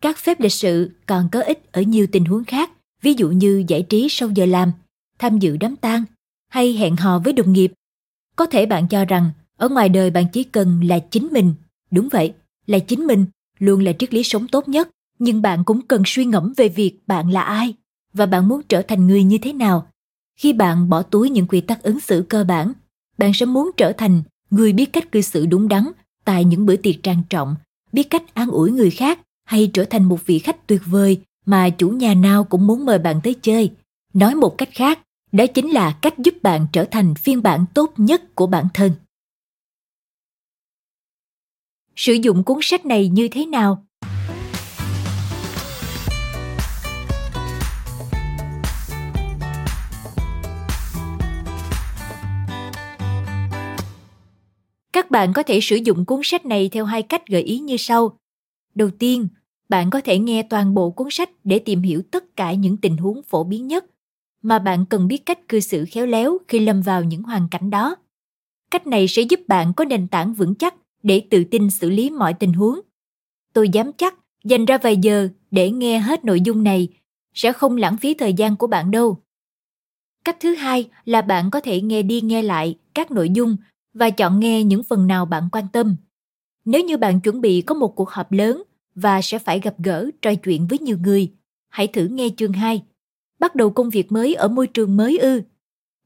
các 0.00 0.18
phép 0.18 0.40
lịch 0.40 0.52
sự 0.52 0.90
còn 1.06 1.28
có 1.32 1.40
ích 1.40 1.72
ở 1.72 1.82
nhiều 1.82 2.06
tình 2.12 2.24
huống 2.24 2.44
khác, 2.44 2.70
ví 3.02 3.14
dụ 3.14 3.28
như 3.28 3.64
giải 3.68 3.82
trí 3.82 4.06
sau 4.10 4.28
giờ 4.34 4.46
làm, 4.46 4.72
tham 5.18 5.38
dự 5.38 5.56
đám 5.56 5.76
tang 5.76 6.04
hay 6.50 6.72
hẹn 6.72 6.96
hò 6.96 7.18
với 7.18 7.32
đồng 7.32 7.52
nghiệp. 7.52 7.72
Có 8.36 8.46
thể 8.46 8.66
bạn 8.66 8.88
cho 8.88 9.04
rằng 9.04 9.30
ở 9.56 9.68
ngoài 9.68 9.88
đời 9.88 10.10
bạn 10.10 10.24
chỉ 10.32 10.44
cần 10.44 10.80
là 10.84 10.98
chính 10.98 11.28
mình, 11.32 11.54
đúng 11.90 12.08
vậy, 12.08 12.34
là 12.66 12.78
chính 12.78 13.06
mình 13.06 13.26
luôn 13.58 13.84
là 13.84 13.92
triết 13.98 14.14
lý 14.14 14.22
sống 14.22 14.48
tốt 14.48 14.68
nhất, 14.68 14.88
nhưng 15.18 15.42
bạn 15.42 15.64
cũng 15.64 15.82
cần 15.82 16.02
suy 16.06 16.24
ngẫm 16.24 16.52
về 16.56 16.68
việc 16.68 16.98
bạn 17.06 17.30
là 17.30 17.42
ai 17.42 17.74
và 18.14 18.26
bạn 18.26 18.48
muốn 18.48 18.62
trở 18.68 18.82
thành 18.82 19.06
người 19.06 19.24
như 19.24 19.38
thế 19.38 19.52
nào. 19.52 19.86
Khi 20.36 20.52
bạn 20.52 20.88
bỏ 20.88 21.02
túi 21.02 21.30
những 21.30 21.46
quy 21.46 21.60
tắc 21.60 21.82
ứng 21.82 22.00
xử 22.00 22.24
cơ 22.28 22.44
bản, 22.44 22.72
bạn 23.18 23.34
sẽ 23.34 23.46
muốn 23.46 23.70
trở 23.76 23.92
thành 23.92 24.22
người 24.50 24.72
biết 24.72 24.92
cách 24.92 25.12
cư 25.12 25.20
xử 25.20 25.46
đúng 25.46 25.68
đắn 25.68 25.84
tại 26.24 26.44
những 26.44 26.66
bữa 26.66 26.76
tiệc 26.76 27.02
trang 27.02 27.22
trọng, 27.30 27.56
biết 27.92 28.02
cách 28.10 28.34
an 28.34 28.50
ủi 28.50 28.70
người 28.70 28.90
khác 28.90 29.20
hay 29.44 29.70
trở 29.74 29.84
thành 29.84 30.04
một 30.04 30.26
vị 30.26 30.38
khách 30.38 30.66
tuyệt 30.66 30.82
vời 30.86 31.20
mà 31.46 31.70
chủ 31.70 31.88
nhà 31.88 32.14
nào 32.14 32.44
cũng 32.44 32.66
muốn 32.66 32.84
mời 32.84 32.98
bạn 32.98 33.20
tới 33.24 33.34
chơi. 33.42 33.70
Nói 34.14 34.34
một 34.34 34.58
cách 34.58 34.68
khác, 34.72 34.98
đó 35.32 35.46
chính 35.46 35.70
là 35.70 35.98
cách 36.02 36.18
giúp 36.18 36.34
bạn 36.42 36.66
trở 36.72 36.84
thành 36.84 37.14
phiên 37.14 37.42
bản 37.42 37.64
tốt 37.74 37.92
nhất 37.96 38.34
của 38.34 38.46
bản 38.46 38.66
thân. 38.74 38.92
Sử 41.96 42.12
dụng 42.12 42.44
cuốn 42.44 42.58
sách 42.62 42.86
này 42.86 43.08
như 43.08 43.28
thế 43.28 43.46
nào? 43.46 43.86
Các 54.94 55.10
bạn 55.10 55.32
có 55.32 55.42
thể 55.42 55.60
sử 55.60 55.76
dụng 55.76 56.04
cuốn 56.04 56.20
sách 56.24 56.46
này 56.46 56.68
theo 56.68 56.84
hai 56.84 57.02
cách 57.02 57.26
gợi 57.26 57.42
ý 57.42 57.58
như 57.58 57.76
sau. 57.76 58.18
Đầu 58.74 58.90
tiên, 58.90 59.28
bạn 59.68 59.90
có 59.90 60.00
thể 60.00 60.18
nghe 60.18 60.42
toàn 60.42 60.74
bộ 60.74 60.90
cuốn 60.90 61.08
sách 61.10 61.30
để 61.44 61.58
tìm 61.58 61.82
hiểu 61.82 62.02
tất 62.10 62.36
cả 62.36 62.52
những 62.52 62.76
tình 62.76 62.96
huống 62.96 63.22
phổ 63.22 63.44
biến 63.44 63.66
nhất 63.66 63.84
mà 64.42 64.58
bạn 64.58 64.84
cần 64.86 65.08
biết 65.08 65.26
cách 65.26 65.48
cư 65.48 65.60
xử 65.60 65.84
khéo 65.90 66.06
léo 66.06 66.38
khi 66.48 66.60
lâm 66.60 66.82
vào 66.82 67.04
những 67.04 67.22
hoàn 67.22 67.48
cảnh 67.50 67.70
đó. 67.70 67.96
Cách 68.70 68.86
này 68.86 69.08
sẽ 69.08 69.22
giúp 69.22 69.40
bạn 69.48 69.72
có 69.76 69.84
nền 69.84 70.08
tảng 70.08 70.34
vững 70.34 70.54
chắc 70.54 70.74
để 71.02 71.22
tự 71.30 71.44
tin 71.44 71.70
xử 71.70 71.90
lý 71.90 72.10
mọi 72.10 72.34
tình 72.34 72.52
huống. 72.52 72.80
Tôi 73.52 73.68
dám 73.68 73.92
chắc 73.92 74.14
dành 74.44 74.64
ra 74.64 74.78
vài 74.78 74.96
giờ 74.96 75.28
để 75.50 75.70
nghe 75.70 75.98
hết 75.98 76.24
nội 76.24 76.40
dung 76.40 76.64
này 76.64 76.88
sẽ 77.34 77.52
không 77.52 77.76
lãng 77.76 77.96
phí 77.96 78.14
thời 78.14 78.32
gian 78.32 78.56
của 78.56 78.66
bạn 78.66 78.90
đâu. 78.90 79.18
Cách 80.24 80.36
thứ 80.40 80.54
hai 80.54 80.88
là 81.04 81.22
bạn 81.22 81.50
có 81.50 81.60
thể 81.60 81.80
nghe 81.80 82.02
đi 82.02 82.20
nghe 82.20 82.42
lại 82.42 82.78
các 82.94 83.10
nội 83.10 83.30
dung 83.30 83.56
và 83.94 84.10
chọn 84.10 84.40
nghe 84.40 84.64
những 84.64 84.82
phần 84.82 85.06
nào 85.06 85.26
bạn 85.26 85.48
quan 85.52 85.64
tâm. 85.72 85.96
Nếu 86.64 86.84
như 86.84 86.96
bạn 86.96 87.20
chuẩn 87.20 87.40
bị 87.40 87.60
có 87.60 87.74
một 87.74 87.96
cuộc 87.96 88.10
họp 88.10 88.32
lớn 88.32 88.62
và 88.94 89.22
sẽ 89.22 89.38
phải 89.38 89.60
gặp 89.60 89.74
gỡ, 89.78 90.10
trò 90.22 90.34
chuyện 90.34 90.66
với 90.66 90.78
nhiều 90.78 90.98
người, 91.02 91.32
hãy 91.68 91.86
thử 91.86 92.06
nghe 92.06 92.28
chương 92.36 92.52
2. 92.52 92.82
Bắt 93.38 93.54
đầu 93.54 93.70
công 93.70 93.90
việc 93.90 94.12
mới 94.12 94.34
ở 94.34 94.48
môi 94.48 94.66
trường 94.66 94.96
mới 94.96 95.18
ư. 95.18 95.42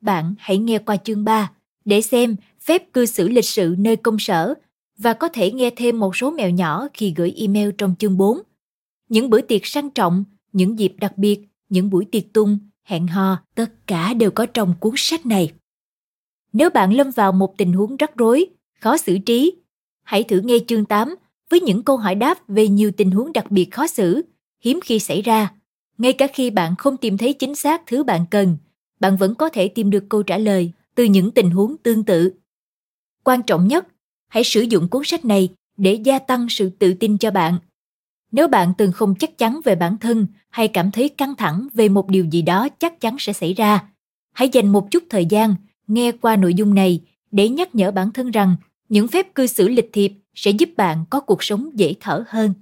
Bạn 0.00 0.34
hãy 0.38 0.58
nghe 0.58 0.78
qua 0.78 0.96
chương 0.96 1.24
3 1.24 1.52
để 1.84 2.00
xem 2.00 2.36
phép 2.60 2.92
cư 2.92 3.06
xử 3.06 3.28
lịch 3.28 3.44
sự 3.44 3.74
nơi 3.78 3.96
công 3.96 4.18
sở 4.18 4.54
và 4.98 5.14
có 5.14 5.28
thể 5.28 5.52
nghe 5.52 5.70
thêm 5.76 5.98
một 5.98 6.16
số 6.16 6.30
mèo 6.30 6.50
nhỏ 6.50 6.88
khi 6.94 7.14
gửi 7.16 7.34
email 7.36 7.70
trong 7.78 7.94
chương 7.98 8.16
4. 8.16 8.38
Những 9.08 9.30
bữa 9.30 9.40
tiệc 9.40 9.66
sang 9.66 9.90
trọng, 9.90 10.24
những 10.52 10.78
dịp 10.78 10.92
đặc 11.00 11.18
biệt, 11.18 11.40
những 11.68 11.90
buổi 11.90 12.04
tiệc 12.04 12.32
tung, 12.32 12.58
hẹn 12.82 13.06
hò, 13.06 13.42
tất 13.54 13.86
cả 13.86 14.14
đều 14.14 14.30
có 14.30 14.46
trong 14.46 14.74
cuốn 14.80 14.92
sách 14.96 15.26
này. 15.26 15.52
Nếu 16.52 16.70
bạn 16.70 16.92
lâm 16.92 17.10
vào 17.10 17.32
một 17.32 17.56
tình 17.56 17.72
huống 17.72 17.96
rắc 17.96 18.16
rối, 18.16 18.46
khó 18.80 18.96
xử 18.96 19.18
trí, 19.18 19.56
hãy 20.02 20.22
thử 20.22 20.40
nghe 20.40 20.54
chương 20.66 20.84
8 20.84 21.14
với 21.50 21.60
những 21.60 21.82
câu 21.82 21.96
hỏi 21.96 22.14
đáp 22.14 22.48
về 22.48 22.68
nhiều 22.68 22.90
tình 22.96 23.10
huống 23.10 23.32
đặc 23.32 23.50
biệt 23.50 23.64
khó 23.70 23.86
xử, 23.86 24.22
hiếm 24.60 24.80
khi 24.84 24.98
xảy 24.98 25.22
ra. 25.22 25.52
Ngay 25.98 26.12
cả 26.12 26.26
khi 26.34 26.50
bạn 26.50 26.76
không 26.76 26.96
tìm 26.96 27.18
thấy 27.18 27.32
chính 27.32 27.54
xác 27.54 27.82
thứ 27.86 28.04
bạn 28.04 28.24
cần, 28.30 28.56
bạn 29.00 29.16
vẫn 29.16 29.34
có 29.34 29.48
thể 29.48 29.68
tìm 29.68 29.90
được 29.90 30.04
câu 30.08 30.22
trả 30.22 30.38
lời 30.38 30.72
từ 30.94 31.04
những 31.04 31.30
tình 31.30 31.50
huống 31.50 31.76
tương 31.76 32.04
tự. 32.04 32.32
Quan 33.24 33.42
trọng 33.42 33.68
nhất, 33.68 33.86
hãy 34.28 34.44
sử 34.44 34.60
dụng 34.60 34.88
cuốn 34.88 35.02
sách 35.04 35.24
này 35.24 35.48
để 35.76 35.94
gia 35.94 36.18
tăng 36.18 36.46
sự 36.50 36.70
tự 36.70 36.94
tin 36.94 37.18
cho 37.18 37.30
bạn. 37.30 37.58
Nếu 38.32 38.48
bạn 38.48 38.72
từng 38.78 38.92
không 38.92 39.14
chắc 39.14 39.38
chắn 39.38 39.60
về 39.64 39.74
bản 39.74 39.98
thân 39.98 40.26
hay 40.50 40.68
cảm 40.68 40.90
thấy 40.90 41.08
căng 41.08 41.34
thẳng 41.36 41.68
về 41.74 41.88
một 41.88 42.08
điều 42.08 42.24
gì 42.24 42.42
đó 42.42 42.68
chắc 42.68 43.00
chắn 43.00 43.16
sẽ 43.18 43.32
xảy 43.32 43.54
ra, 43.54 43.88
hãy 44.32 44.48
dành 44.52 44.68
một 44.68 44.90
chút 44.90 45.04
thời 45.10 45.26
gian 45.26 45.54
nghe 45.88 46.12
qua 46.12 46.36
nội 46.36 46.54
dung 46.54 46.74
này 46.74 47.00
để 47.30 47.48
nhắc 47.48 47.74
nhở 47.74 47.90
bản 47.90 48.12
thân 48.12 48.30
rằng 48.30 48.56
những 48.88 49.08
phép 49.08 49.34
cư 49.34 49.46
xử 49.46 49.68
lịch 49.68 49.90
thiệp 49.92 50.12
sẽ 50.34 50.50
giúp 50.50 50.68
bạn 50.76 51.04
có 51.10 51.20
cuộc 51.20 51.42
sống 51.42 51.70
dễ 51.74 51.94
thở 52.00 52.24
hơn. 52.28 52.54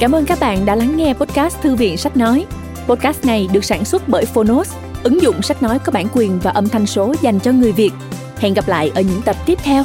Cảm 0.00 0.12
ơn 0.12 0.24
các 0.24 0.38
bạn 0.40 0.66
đã 0.66 0.74
lắng 0.74 0.96
nghe 0.96 1.14
podcast 1.14 1.60
Thư 1.60 1.74
viện 1.74 1.96
Sách 1.96 2.16
Nói. 2.16 2.46
Podcast 2.86 3.24
này 3.26 3.48
được 3.52 3.64
sản 3.64 3.84
xuất 3.84 4.08
bởi 4.08 4.24
Phonos, 4.24 4.74
ứng 5.02 5.22
dụng 5.22 5.42
sách 5.42 5.62
nói 5.62 5.78
có 5.78 5.92
bản 5.92 6.06
quyền 6.14 6.38
và 6.38 6.50
âm 6.50 6.68
thanh 6.68 6.86
số 6.86 7.14
dành 7.22 7.40
cho 7.40 7.52
người 7.52 7.72
Việt. 7.72 7.90
Hẹn 8.38 8.54
gặp 8.54 8.68
lại 8.68 8.90
ở 8.94 9.00
những 9.00 9.22
tập 9.24 9.36
tiếp 9.46 9.58
theo. 9.62 9.84